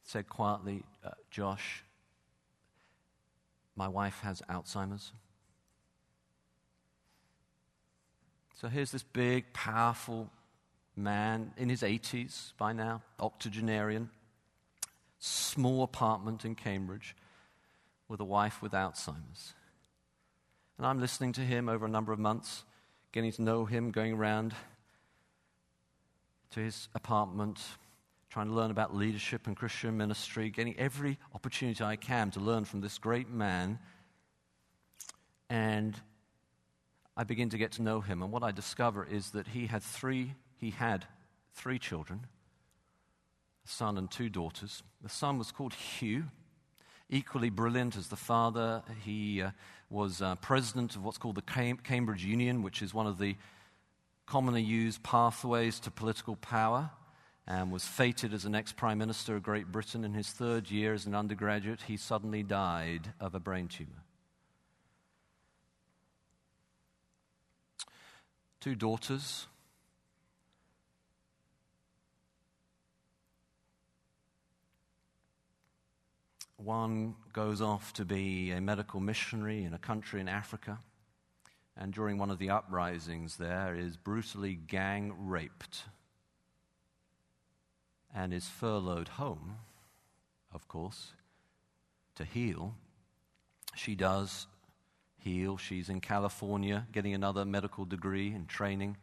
said 0.09 0.27
quietly, 0.27 0.83
uh, 1.05 1.11
Josh, 1.31 1.85
my 3.77 3.87
wife 3.87 4.21
has 4.23 4.41
Alzheimer's. 4.49 5.13
So 8.55 8.69
here's 8.69 8.91
this 8.91 9.03
big, 9.03 9.53
powerful 9.53 10.31
man 10.97 11.53
in 11.59 11.69
his 11.69 11.83
80s 11.83 12.55
by 12.57 12.73
now, 12.73 13.03
octogenarian, 13.21 14.09
small 15.19 15.83
apartment 15.83 16.43
in 16.43 16.55
Cambridge 16.55 17.15
with 18.09 18.21
a 18.21 18.25
wife 18.25 18.63
with 18.63 18.73
Alzheimer's. 18.73 19.53
And 20.79 20.87
I'm 20.87 21.01
listening 21.01 21.35
to 21.35 21.43
him 21.43 21.69
over 21.69 21.85
a 21.85 21.91
number 21.91 22.15
of 22.15 22.19
months, 22.19 22.65
getting 23.13 23.31
to 23.33 23.43
know 23.43 23.67
him, 23.67 23.91
going 23.91 24.15
around 24.15 24.55
to 26.53 26.61
his 26.61 26.89
apartment, 26.95 27.61
trying 28.31 28.49
to 28.49 28.53
learn 28.53 28.71
about 28.71 28.95
leadership 28.95 29.47
and 29.47 29.57
Christian 29.57 29.97
ministry, 29.97 30.51
getting 30.51 30.79
every 30.79 31.19
opportunity 31.35 31.83
I 31.83 31.97
can 31.97 32.31
to 32.33 32.41
learn 32.41 32.65
from 32.65 32.81
this 32.81 32.99
great 32.99 33.31
man. 33.31 33.79
And 35.49 35.97
I 37.17 37.25
begin 37.25 37.49
to 37.51 37.59
get 37.59 37.73
to 37.73 37.83
know 37.83 38.01
him. 38.01 38.23
And 38.23 38.31
what 38.31 38.43
I 38.43 38.53
discover 38.53 39.05
is 39.05 39.31
that 39.31 39.49
he 39.49 39.67
had 39.67 39.83
three 39.83 40.35
he 40.57 40.71
had 40.71 41.07
three 41.55 41.79
children 41.79 42.27
a 43.65 43.69
son 43.69 43.99
and 43.99 44.11
two 44.11 44.29
daughters. 44.29 44.83
The 45.03 45.09
son 45.09 45.39
was 45.39 45.53
called 45.53 45.75
Hugh, 45.75 46.25
equally 47.09 47.51
brilliant 47.51 47.97
as 47.97 48.09
the 48.09 48.17
father. 48.17 48.83
He 49.05 49.43
uh, 49.43 49.51
was 49.91 50.23
uh, 50.23 50.37
president 50.37 50.97
of 50.97 51.05
what's 51.05 51.19
called 51.19 51.37
the 51.37 51.43
Cam- 51.43 51.79
Cambridge 51.79 52.25
Union, 52.25 52.63
which 52.63 52.83
is 52.83 52.95
one 52.95 53.07
of 53.07 53.19
the 53.19 53.37
commonly 54.27 54.63
used 54.63 55.03
pathways 55.03 55.81
to 55.81 55.91
political 55.91 56.37
power, 56.37 56.91
and 57.49 57.73
was 57.73 57.87
fated 57.87 58.35
as 58.35 58.43
the 58.43 58.51
next 58.51 58.77
prime 58.77 58.99
minister 58.99 59.35
of 59.35 59.43
Great 59.43 59.73
Britain. 59.73 60.05
In 60.05 60.13
his 60.13 60.29
third 60.29 60.71
year 60.71 60.93
as 60.93 61.07
an 61.07 61.15
undergraduate, 61.15 61.81
he 61.87 61.97
suddenly 61.97 62.43
died 62.43 63.15
of 63.19 63.35
a 63.35 63.41
brain 63.41 63.69
tumor. 63.69 64.05
Two 68.61 68.75
daughters, 68.75 69.47
One 76.61 77.15
goes 77.33 77.63
off 77.63 77.93
to 77.95 78.05
be 78.05 78.51
a 78.51 78.61
medical 78.61 78.99
missionary 78.99 79.63
in 79.63 79.73
a 79.73 79.79
country 79.79 80.21
in 80.21 80.29
Africa, 80.29 80.81
and 81.77 81.95
during 81.95 82.19
one 82.19 82.31
of 82.31 82.41
the 82.41 82.51
uprisings 82.51 83.37
there 83.37 83.77
is 83.77 83.97
brutally 83.97 84.55
gang 84.55 85.15
raped 85.17 85.85
and 88.19 88.35
is 88.35 88.49
furloughed 88.49 89.07
home, 89.07 89.59
of 90.53 90.67
course, 90.67 91.13
to 92.17 92.25
heal. 92.25 92.75
She 93.77 93.95
does 93.95 94.49
heal. 95.19 95.57
She's 95.57 95.89
in 95.89 96.01
California 96.01 96.89
getting 96.91 97.15
another 97.15 97.45
medical 97.45 97.85
degree 97.85 98.33
and 98.33 98.49
training. 98.49 98.97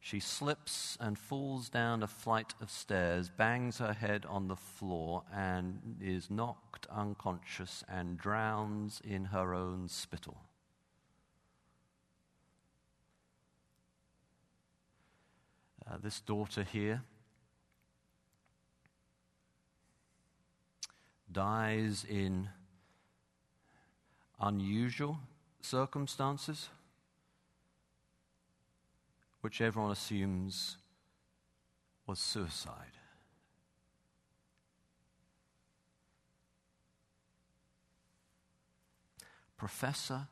She 0.00 0.18
slips 0.18 0.98
and 0.98 1.16
falls 1.16 1.68
down 1.68 2.02
a 2.02 2.08
flight 2.08 2.54
of 2.60 2.72
stairs, 2.72 3.28
bangs 3.28 3.78
her 3.78 3.92
head 3.92 4.26
on 4.28 4.48
the 4.48 4.56
floor, 4.56 5.22
and 5.32 5.98
is 6.00 6.28
knocked 6.28 6.88
unconscious 6.90 7.84
and 7.88 8.18
drowns 8.18 9.00
in 9.04 9.26
her 9.26 9.54
own 9.54 9.88
spittle. 9.88 10.38
Uh, 15.88 15.98
this 16.02 16.18
daughter 16.20 16.64
here 16.64 17.02
dies 21.32 22.04
in 22.08 22.48
unusual 24.40 25.18
circumstances 25.60 26.68
which 29.40 29.60
everyone 29.60 29.90
assumes 29.90 30.76
was 32.06 32.18
suicide. 32.18 32.96
Professor 39.56 40.28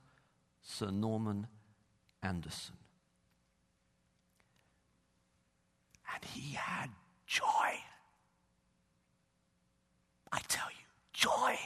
Sir 0.62 0.90
Norman 0.90 1.46
Anderson. 2.22 2.76
And 6.14 6.24
he 6.24 6.54
had 6.54 6.88
joy. 7.26 7.44
I 10.32 10.40
tell 10.48 10.68
you, 10.70 10.77
joy. 11.18 11.58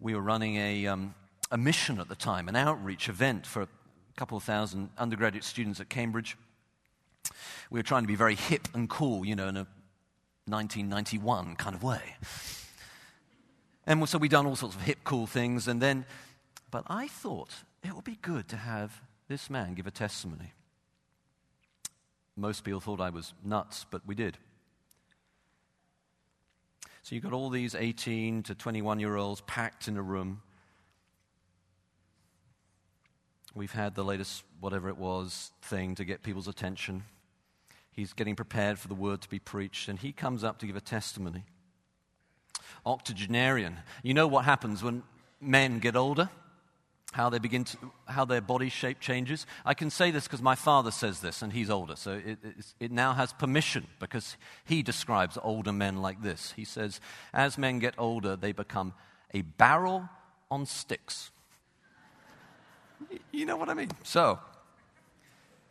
We 0.00 0.14
were 0.14 0.22
running 0.22 0.56
a, 0.56 0.86
um, 0.86 1.14
a 1.50 1.58
mission 1.58 2.00
at 2.00 2.08
the 2.08 2.14
time, 2.14 2.48
an 2.48 2.56
outreach 2.56 3.10
event 3.10 3.46
for 3.46 3.62
a 3.62 3.68
couple 4.16 4.38
of 4.38 4.44
thousand 4.44 4.88
undergraduate 4.96 5.44
students 5.44 5.78
at 5.78 5.90
Cambridge. 5.90 6.38
We 7.70 7.78
were 7.78 7.84
trying 7.84 8.04
to 8.04 8.08
be 8.08 8.14
very 8.14 8.34
hip 8.34 8.68
and 8.72 8.88
cool, 8.88 9.26
you 9.26 9.36
know, 9.36 9.48
in 9.48 9.56
a 9.58 9.66
1991 10.46 11.56
kind 11.56 11.76
of 11.76 11.82
way. 11.82 12.16
And 13.86 14.08
so 14.08 14.16
we'd 14.16 14.30
done 14.30 14.46
all 14.46 14.56
sorts 14.56 14.74
of 14.74 14.82
hip, 14.82 14.98
cool 15.04 15.26
things. 15.26 15.68
And 15.68 15.82
then, 15.82 16.06
but 16.70 16.84
I 16.86 17.08
thought 17.08 17.50
it 17.84 17.94
would 17.94 18.04
be 18.04 18.18
good 18.22 18.48
to 18.48 18.56
have 18.56 19.02
this 19.28 19.50
man 19.50 19.74
give 19.74 19.86
a 19.86 19.90
testimony. 19.90 20.52
Most 22.38 22.62
people 22.62 22.78
thought 22.78 23.00
I 23.00 23.10
was 23.10 23.34
nuts, 23.44 23.84
but 23.90 24.00
we 24.06 24.14
did. 24.14 24.38
So 27.02 27.16
you've 27.16 27.24
got 27.24 27.32
all 27.32 27.50
these 27.50 27.74
18 27.74 28.44
to 28.44 28.54
21 28.54 29.00
year 29.00 29.16
olds 29.16 29.40
packed 29.40 29.88
in 29.88 29.96
a 29.96 30.02
room. 30.02 30.40
We've 33.56 33.72
had 33.72 33.96
the 33.96 34.04
latest, 34.04 34.44
whatever 34.60 34.88
it 34.88 34.96
was, 34.96 35.50
thing 35.62 35.96
to 35.96 36.04
get 36.04 36.22
people's 36.22 36.46
attention. 36.46 37.02
He's 37.90 38.12
getting 38.12 38.36
prepared 38.36 38.78
for 38.78 38.86
the 38.86 38.94
word 38.94 39.20
to 39.22 39.28
be 39.28 39.40
preached, 39.40 39.88
and 39.88 39.98
he 39.98 40.12
comes 40.12 40.44
up 40.44 40.58
to 40.58 40.66
give 40.66 40.76
a 40.76 40.80
testimony. 40.80 41.44
Octogenarian. 42.86 43.78
You 44.04 44.14
know 44.14 44.28
what 44.28 44.44
happens 44.44 44.80
when 44.80 45.02
men 45.40 45.80
get 45.80 45.96
older? 45.96 46.30
How 47.12 47.30
they 47.30 47.38
begin 47.38 47.64
to, 47.64 47.76
how 48.06 48.24
their 48.24 48.40
body 48.40 48.68
shape 48.68 49.00
changes. 49.00 49.46
I 49.64 49.74
can 49.74 49.90
say 49.90 50.10
this 50.10 50.24
because 50.24 50.42
my 50.42 50.54
father 50.54 50.90
says 50.90 51.20
this, 51.20 51.42
and 51.42 51.52
he's 51.52 51.70
older, 51.70 51.96
so 51.96 52.20
it, 52.24 52.38
it, 52.78 52.92
now 52.92 53.14
has 53.14 53.32
permission 53.32 53.86
because 53.98 54.36
he 54.64 54.82
describes 54.82 55.38
older 55.42 55.72
men 55.72 56.02
like 56.02 56.22
this. 56.22 56.52
He 56.54 56.64
says, 56.64 57.00
as 57.32 57.56
men 57.56 57.78
get 57.78 57.94
older, 57.96 58.36
they 58.36 58.52
become 58.52 58.92
a 59.32 59.42
barrel 59.42 60.08
on 60.50 60.66
sticks. 60.66 61.30
you 63.32 63.46
know 63.46 63.56
what 63.56 63.68
I 63.70 63.74
mean? 63.74 63.90
So, 64.02 64.38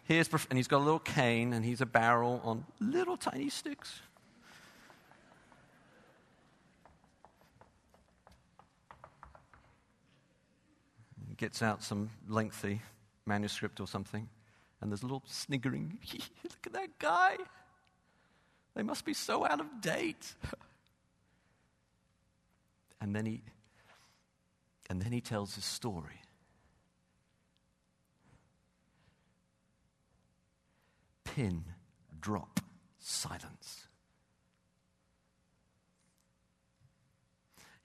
here's, 0.06 0.30
and 0.50 0.58
he's 0.58 0.68
got 0.68 0.78
a 0.78 0.86
little 0.86 1.00
cane, 1.00 1.54
and 1.54 1.64
he's 1.64 1.82
a 1.82 1.86
barrel 1.86 2.42
on 2.44 2.66
little 2.80 3.18
tiny 3.18 3.50
sticks. 3.50 4.02
Gets 11.38 11.62
out 11.62 11.84
some 11.84 12.10
lengthy 12.28 12.82
manuscript 13.26 13.80
or 13.80 13.88
something, 13.88 14.28
and 14.82 14.92
there's 14.92 15.04
a 15.04 15.06
little 15.06 15.24
sniggering. 15.26 16.00
Look 16.44 16.66
at 16.66 16.74
that 16.74 17.00
guy. 17.00 17.38
They 18.76 18.84
must 18.84 19.06
be 19.06 19.14
so 19.14 19.46
out 19.46 19.60
of 19.60 19.82
date. 19.82 20.36
and 23.02 23.16
then 23.16 23.26
he 23.26 23.42
and 24.90 25.02
then 25.02 25.12
he 25.12 25.22
tells 25.22 25.56
his 25.56 25.66
story. 25.66 26.22
Pin, 31.24 31.66
drop, 32.22 32.62
silence. 33.00 33.88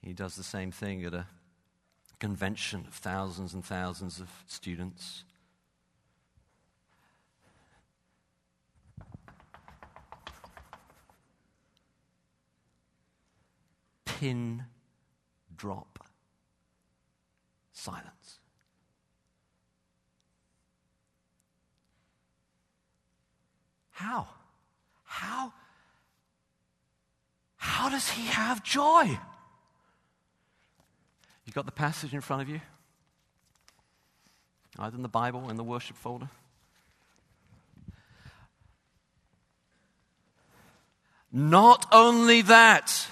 He 0.01 0.13
does 0.13 0.35
the 0.35 0.43
same 0.43 0.71
thing 0.71 1.03
at 1.05 1.13
a 1.13 1.27
convention 2.23 2.85
of 2.87 2.93
thousands 2.93 3.53
and 3.53 3.65
thousands 3.65 4.21
of 4.21 4.29
students. 4.47 5.25
Pin 14.05 14.63
drop 15.57 15.99
silence. 17.73 18.39
How? 23.91 24.27
How? 25.03 25.51
How 27.57 27.89
does 27.89 28.09
he 28.11 28.27
have 28.27 28.63
joy? 28.63 29.19
You 31.45 31.53
got 31.53 31.65
the 31.65 31.71
passage 31.71 32.13
in 32.13 32.21
front 32.21 32.41
of 32.41 32.49
you? 32.49 32.61
Either 34.79 34.95
in 34.95 35.03
the 35.03 35.09
Bible 35.09 35.49
in 35.49 35.55
the 35.55 35.63
worship 35.63 35.97
folder. 35.97 36.29
Not 41.31 41.87
only 41.91 42.43
that, 42.43 43.07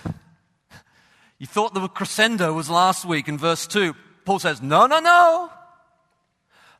you 1.39 1.47
thought 1.47 1.73
the 1.73 1.87
crescendo 1.87 2.53
was 2.53 2.69
last 2.69 3.03
week 3.03 3.27
in 3.27 3.37
verse 3.37 3.65
2. 3.65 3.95
Paul 4.25 4.39
says, 4.39 4.61
No, 4.61 4.85
no, 4.85 4.99
no. 4.99 5.51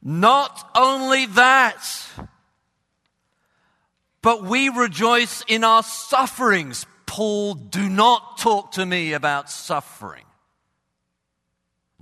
Not 0.03 0.69
only 0.75 1.25
that, 1.27 1.83
but 4.21 4.43
we 4.43 4.69
rejoice 4.69 5.43
in 5.47 5.63
our 5.63 5.83
sufferings. 5.83 6.85
Paul, 7.05 7.55
do 7.55 7.89
not 7.89 8.37
talk 8.37 8.73
to 8.73 8.85
me 8.85 9.13
about 9.13 9.49
suffering. 9.49 10.23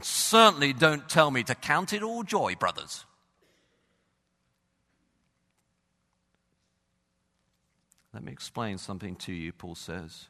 Certainly 0.02 0.74
don't 0.74 1.08
tell 1.10 1.32
me 1.32 1.44
to 1.44 1.56
count 1.56 1.94
it 1.94 2.04
all 2.04 2.24
joy, 2.24 2.56
brothers. 2.56 3.06
Let 8.14 8.24
me 8.24 8.32
explain 8.32 8.78
something 8.78 9.16
to 9.18 9.34
you, 9.34 9.52
Paul 9.52 9.76
says. 9.76 10.28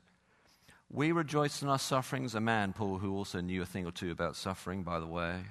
We 0.92 1.12
rejoice 1.12 1.62
in 1.62 1.70
our 1.70 1.80
sufferings. 1.80 2.36
A 2.36 2.42
man, 2.42 2.74
Paul, 2.74 2.98
who 2.98 3.16
also 3.16 3.42
knew 3.42 3.62
a 3.62 3.66
thing 3.66 3.86
or 3.86 3.92
two 3.92 4.12
about 4.12 4.36
suffering, 4.36 4.84
by 4.84 5.00
the 5.00 5.08
way. 5.08 5.42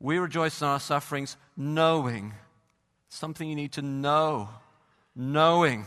We 0.00 0.18
rejoice 0.18 0.60
in 0.60 0.66
our 0.66 0.80
sufferings 0.80 1.36
knowing 1.56 2.34
something 3.08 3.48
you 3.48 3.54
need 3.54 3.72
to 3.72 3.82
know. 3.82 4.48
Knowing 5.14 5.86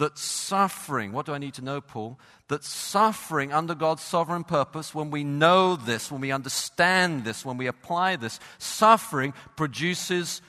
that 0.00 0.18
suffering, 0.18 1.12
what 1.12 1.26
do 1.26 1.32
I 1.32 1.38
need 1.38 1.54
to 1.54 1.62
know, 1.62 1.80
Paul? 1.80 2.18
That 2.48 2.64
suffering 2.64 3.52
under 3.52 3.74
God's 3.74 4.02
sovereign 4.02 4.44
purpose, 4.44 4.94
when 4.94 5.10
we 5.10 5.24
know 5.24 5.76
this, 5.76 6.10
when 6.10 6.20
we 6.20 6.32
understand 6.32 7.24
this, 7.24 7.44
when 7.44 7.56
we 7.58 7.66
apply 7.66 8.16
this, 8.16 8.40
suffering 8.58 9.32
produces 9.56 10.42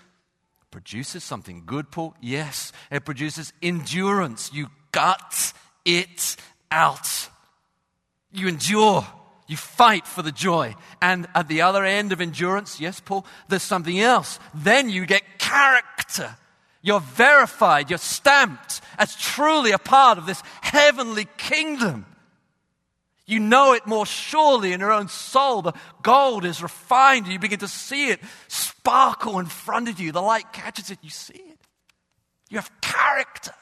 produces 0.72 1.22
something 1.22 1.64
good, 1.66 1.92
Paul? 1.92 2.16
Yes, 2.22 2.72
it 2.90 3.04
produces 3.04 3.52
endurance. 3.62 4.52
You 4.54 4.68
gut 4.94 5.52
it 5.84 6.38
out. 6.72 7.30
You 8.32 8.48
endure. 8.48 9.06
You 9.48 9.58
fight 9.58 10.08
for 10.08 10.22
the 10.22 10.32
joy. 10.32 10.76
And 11.02 11.28
at 11.36 11.50
the 11.50 11.64
other 11.64 11.84
end 11.84 12.14
of 12.14 12.22
endurance, 12.22 12.80
yes, 12.80 13.02
Paul, 13.02 13.26
there's 13.50 13.64
something 13.64 14.00
else. 14.00 14.40
Then 14.54 14.90
you 14.90 15.06
get 15.06 15.24
character. 15.40 16.38
You're 16.82 17.00
verified, 17.00 17.90
you're 17.90 18.00
stamped 18.00 18.82
as 18.98 19.16
truly 19.16 19.72
a 19.72 19.78
part 19.78 20.18
of 20.18 20.26
this 20.26 20.42
heavenly 20.62 21.28
kingdom. 21.38 22.06
You 23.28 23.40
know 23.40 23.74
it 23.74 23.86
more 23.86 24.06
surely 24.06 24.74
in 24.74 24.80
your 24.80 24.92
own 24.92 25.08
soul. 25.08 25.62
The 25.62 25.74
gold 26.02 26.44
is 26.44 26.62
refined, 26.62 27.28
you 27.28 27.40
begin 27.40 27.60
to 27.60 27.68
see 27.68 28.10
it 28.10 28.20
sparkle 28.48 29.40
in 29.40 29.46
front 29.46 29.90
of 29.90 30.00
you. 30.00 30.12
The 30.12 30.22
light 30.22 30.52
catches 30.52 30.90
it, 30.90 31.00
you 31.02 31.12
see 31.12 31.36
it. 31.36 31.60
You 32.50 32.58
have 32.58 32.72
character. 32.82 33.54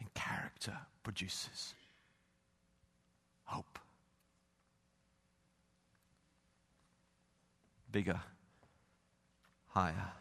And 0.00 0.12
character 0.14 0.76
produces 1.02 1.74
hope. 3.44 3.78
Bigger 7.92 8.20
higher. 9.74 10.12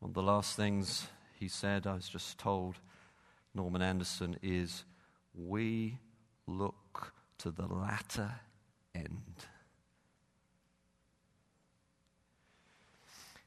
One 0.00 0.10
of 0.10 0.14
the 0.14 0.22
last 0.22 0.56
things 0.56 1.06
he 1.38 1.46
said, 1.46 1.86
I 1.86 1.94
was 1.94 2.08
just 2.08 2.38
told, 2.38 2.80
Norman 3.54 3.82
Anderson, 3.82 4.36
is 4.42 4.84
we 5.32 5.98
look 6.48 7.14
to 7.38 7.52
the 7.52 7.66
latter 7.66 8.40
end. 8.94 9.46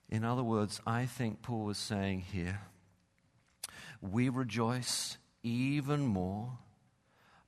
In 0.07 0.23
other 0.23 0.43
words, 0.43 0.79
I 0.87 1.05
think 1.05 1.41
Paul 1.41 1.65
was 1.65 1.77
saying 1.77 2.21
here, 2.31 2.61
we 4.01 4.29
rejoice 4.29 5.17
even 5.43 6.05
more 6.05 6.59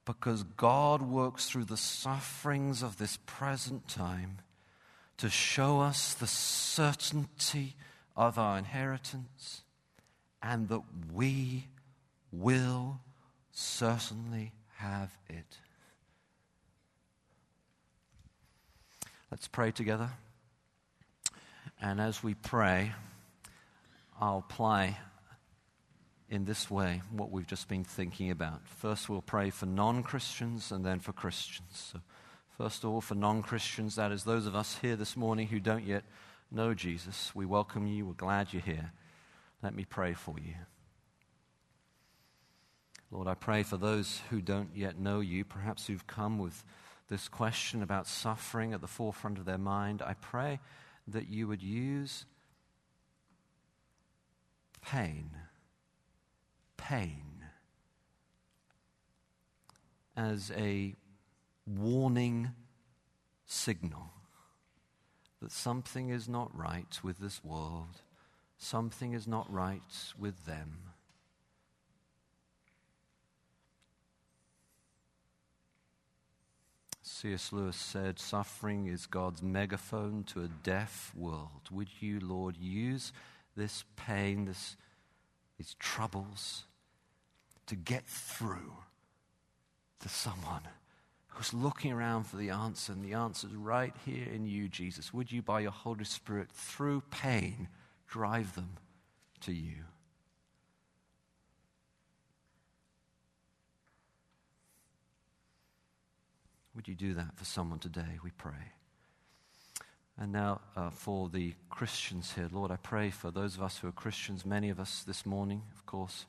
because 0.07 0.43
God 0.55 1.01
works 1.01 1.49
through 1.49 1.65
the 1.65 1.75
sufferings 1.75 2.81
of 2.81 2.97
this 2.97 3.19
present 3.25 3.89
time 3.89 4.37
to 5.17 5.29
show 5.29 5.81
us 5.81 6.13
the 6.13 6.25
certainty 6.25 7.75
of 8.15 8.39
our 8.39 8.57
inheritance 8.57 9.63
and 10.41 10.69
that 10.69 10.81
we 11.13 11.67
will 12.31 13.01
certainly 13.51 14.53
have 14.77 15.17
it. 15.27 15.57
Let's 19.29 19.49
pray 19.49 19.71
together. 19.71 20.09
And 21.81 21.99
as 21.99 22.23
we 22.23 22.33
pray, 22.33 22.93
I'll 24.21 24.37
apply 24.37 24.97
in 26.29 26.45
this 26.45 26.69
way 26.69 27.01
what 27.11 27.31
we've 27.31 27.47
just 27.47 27.67
been 27.67 27.83
thinking 27.83 28.31
about. 28.31 28.67
First, 28.67 29.09
we'll 29.09 29.21
pray 29.21 29.49
for 29.49 29.65
non 29.65 30.03
Christians 30.03 30.71
and 30.71 30.85
then 30.85 30.99
for 30.99 31.13
Christians. 31.13 31.91
So, 31.93 31.99
first 32.57 32.83
of 32.83 32.89
all, 32.89 33.01
for 33.01 33.15
non 33.15 33.41
Christians, 33.41 33.95
that 33.95 34.11
is 34.11 34.23
those 34.23 34.45
of 34.45 34.55
us 34.55 34.77
here 34.81 34.95
this 34.95 35.15
morning 35.15 35.47
who 35.47 35.59
don't 35.59 35.85
yet 35.85 36.03
know 36.51 36.73
Jesus. 36.73 37.33
We 37.33 37.45
welcome 37.45 37.87
you. 37.87 38.05
We're 38.05 38.13
glad 38.13 38.53
you're 38.53 38.61
here. 38.61 38.91
Let 39.61 39.73
me 39.73 39.85
pray 39.85 40.13
for 40.13 40.35
you. 40.39 40.53
Lord, 43.09 43.27
I 43.27 43.35
pray 43.35 43.63
for 43.63 43.77
those 43.77 44.21
who 44.29 44.41
don't 44.41 44.69
yet 44.75 44.99
know 44.99 45.21
you, 45.21 45.45
perhaps 45.45 45.87
who've 45.87 46.05
come 46.07 46.39
with 46.39 46.63
this 47.07 47.29
question 47.29 47.81
about 47.81 48.05
suffering 48.05 48.73
at 48.73 48.81
the 48.81 48.87
forefront 48.87 49.37
of 49.37 49.45
their 49.45 49.57
mind. 49.57 50.01
I 50.01 50.13
pray 50.13 50.59
that 51.07 51.29
you 51.29 51.47
would 51.47 51.63
use 51.63 52.25
pain 54.81 55.29
pain 56.77 57.45
as 60.15 60.51
a 60.55 60.95
warning 61.65 62.51
signal 63.45 64.09
that 65.41 65.51
something 65.51 66.09
is 66.09 66.27
not 66.27 66.55
right 66.57 66.99
with 67.03 67.19
this 67.19 67.43
world, 67.43 68.01
something 68.57 69.13
is 69.13 69.27
not 69.27 69.51
right 69.51 69.81
with 70.17 70.45
them. 70.45 70.79
C.S. 77.03 77.51
Lewis 77.51 77.75
said, 77.75 78.19
Suffering 78.19 78.85
is 78.85 79.07
God's 79.07 79.41
megaphone 79.41 80.23
to 80.25 80.41
a 80.41 80.47
deaf 80.47 81.11
world. 81.15 81.61
Would 81.71 81.89
you, 81.99 82.19
Lord, 82.19 82.57
use 82.57 83.11
this 83.55 83.85
pain, 83.95 84.45
this, 84.45 84.77
these 85.57 85.75
troubles, 85.79 86.65
to 87.67 87.75
get 87.75 88.05
through 88.05 88.73
to 89.99 90.09
someone 90.09 90.61
who's 91.27 91.53
looking 91.53 91.91
around 91.91 92.23
for 92.23 92.37
the 92.37 92.49
answer, 92.49 92.91
and 92.91 93.05
the 93.05 93.13
answer's 93.13 93.53
right 93.53 93.93
here 94.05 94.27
in 94.33 94.47
you, 94.47 94.67
Jesus? 94.67 95.13
Would 95.13 95.31
you, 95.31 95.41
by 95.41 95.59
your 95.59 95.71
Holy 95.71 96.05
Spirit, 96.05 96.49
through 96.51 97.03
pain, 97.11 97.67
drive 98.07 98.55
them 98.55 98.71
to 99.41 99.53
you? 99.53 99.83
Would 106.75 106.87
you 106.87 106.95
do 106.95 107.13
that 107.15 107.35
for 107.35 107.45
someone 107.45 107.79
today? 107.79 108.19
We 108.23 108.31
pray. 108.31 108.71
And 110.19 110.31
now, 110.31 110.61
uh, 110.75 110.89
for 110.89 111.29
the 111.29 111.53
Christians 111.69 112.33
here, 112.33 112.49
Lord, 112.51 112.71
I 112.71 112.77
pray 112.77 113.09
for 113.09 113.29
those 113.29 113.55
of 113.55 113.61
us 113.61 113.77
who 113.77 113.87
are 113.87 113.91
Christians, 113.91 114.45
many 114.45 114.69
of 114.69 114.79
us 114.79 115.03
this 115.05 115.25
morning, 115.25 115.63
of 115.75 115.85
course. 115.85 116.25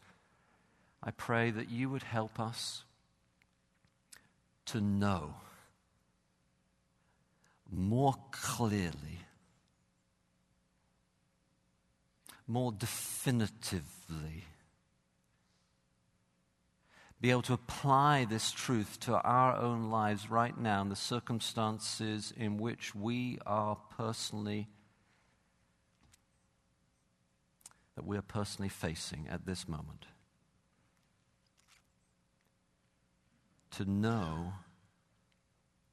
I 1.02 1.10
pray 1.10 1.50
that 1.50 1.70
you 1.70 1.90
would 1.90 2.02
help 2.02 2.40
us 2.40 2.84
to 4.66 4.80
know 4.80 5.34
more 7.70 8.14
clearly, 8.30 9.20
more 12.46 12.72
definitively 12.72 14.44
be 17.20 17.30
able 17.30 17.42
to 17.42 17.52
apply 17.52 18.24
this 18.24 18.52
truth 18.52 19.00
to 19.00 19.20
our 19.22 19.56
own 19.56 19.90
lives 19.90 20.30
right 20.30 20.56
now 20.56 20.82
in 20.82 20.88
the 20.88 20.96
circumstances 20.96 22.32
in 22.36 22.58
which 22.58 22.94
we 22.94 23.38
are 23.44 23.76
personally 23.96 24.68
that 27.96 28.06
we 28.06 28.16
are 28.16 28.22
personally 28.22 28.68
facing 28.68 29.26
at 29.28 29.46
this 29.46 29.66
moment 29.66 30.06
to 33.72 33.84
know 33.84 34.52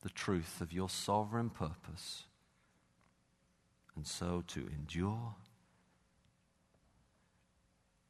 the 0.02 0.10
truth 0.10 0.62
of 0.62 0.72
your 0.72 0.90
sovereign 0.90 1.50
purpose 1.50 2.24
and 3.96 4.06
so 4.06 4.44
to 4.48 4.68
endure 4.68 5.36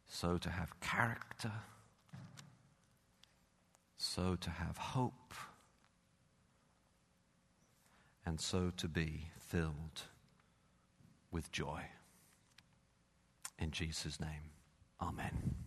so 0.07 0.38
to 0.38 0.49
have 0.49 0.80
character 0.80 1.51
so 4.05 4.36
to 4.36 4.49
have 4.49 4.78
hope, 4.78 5.34
and 8.26 8.39
so 8.39 8.72
to 8.78 8.88
be 8.88 9.30
filled 9.39 10.03
with 11.32 11.51
joy. 11.51 11.82
In 13.59 13.72
Jesus' 13.72 14.20
name, 14.20 14.51
Amen. 15.01 15.64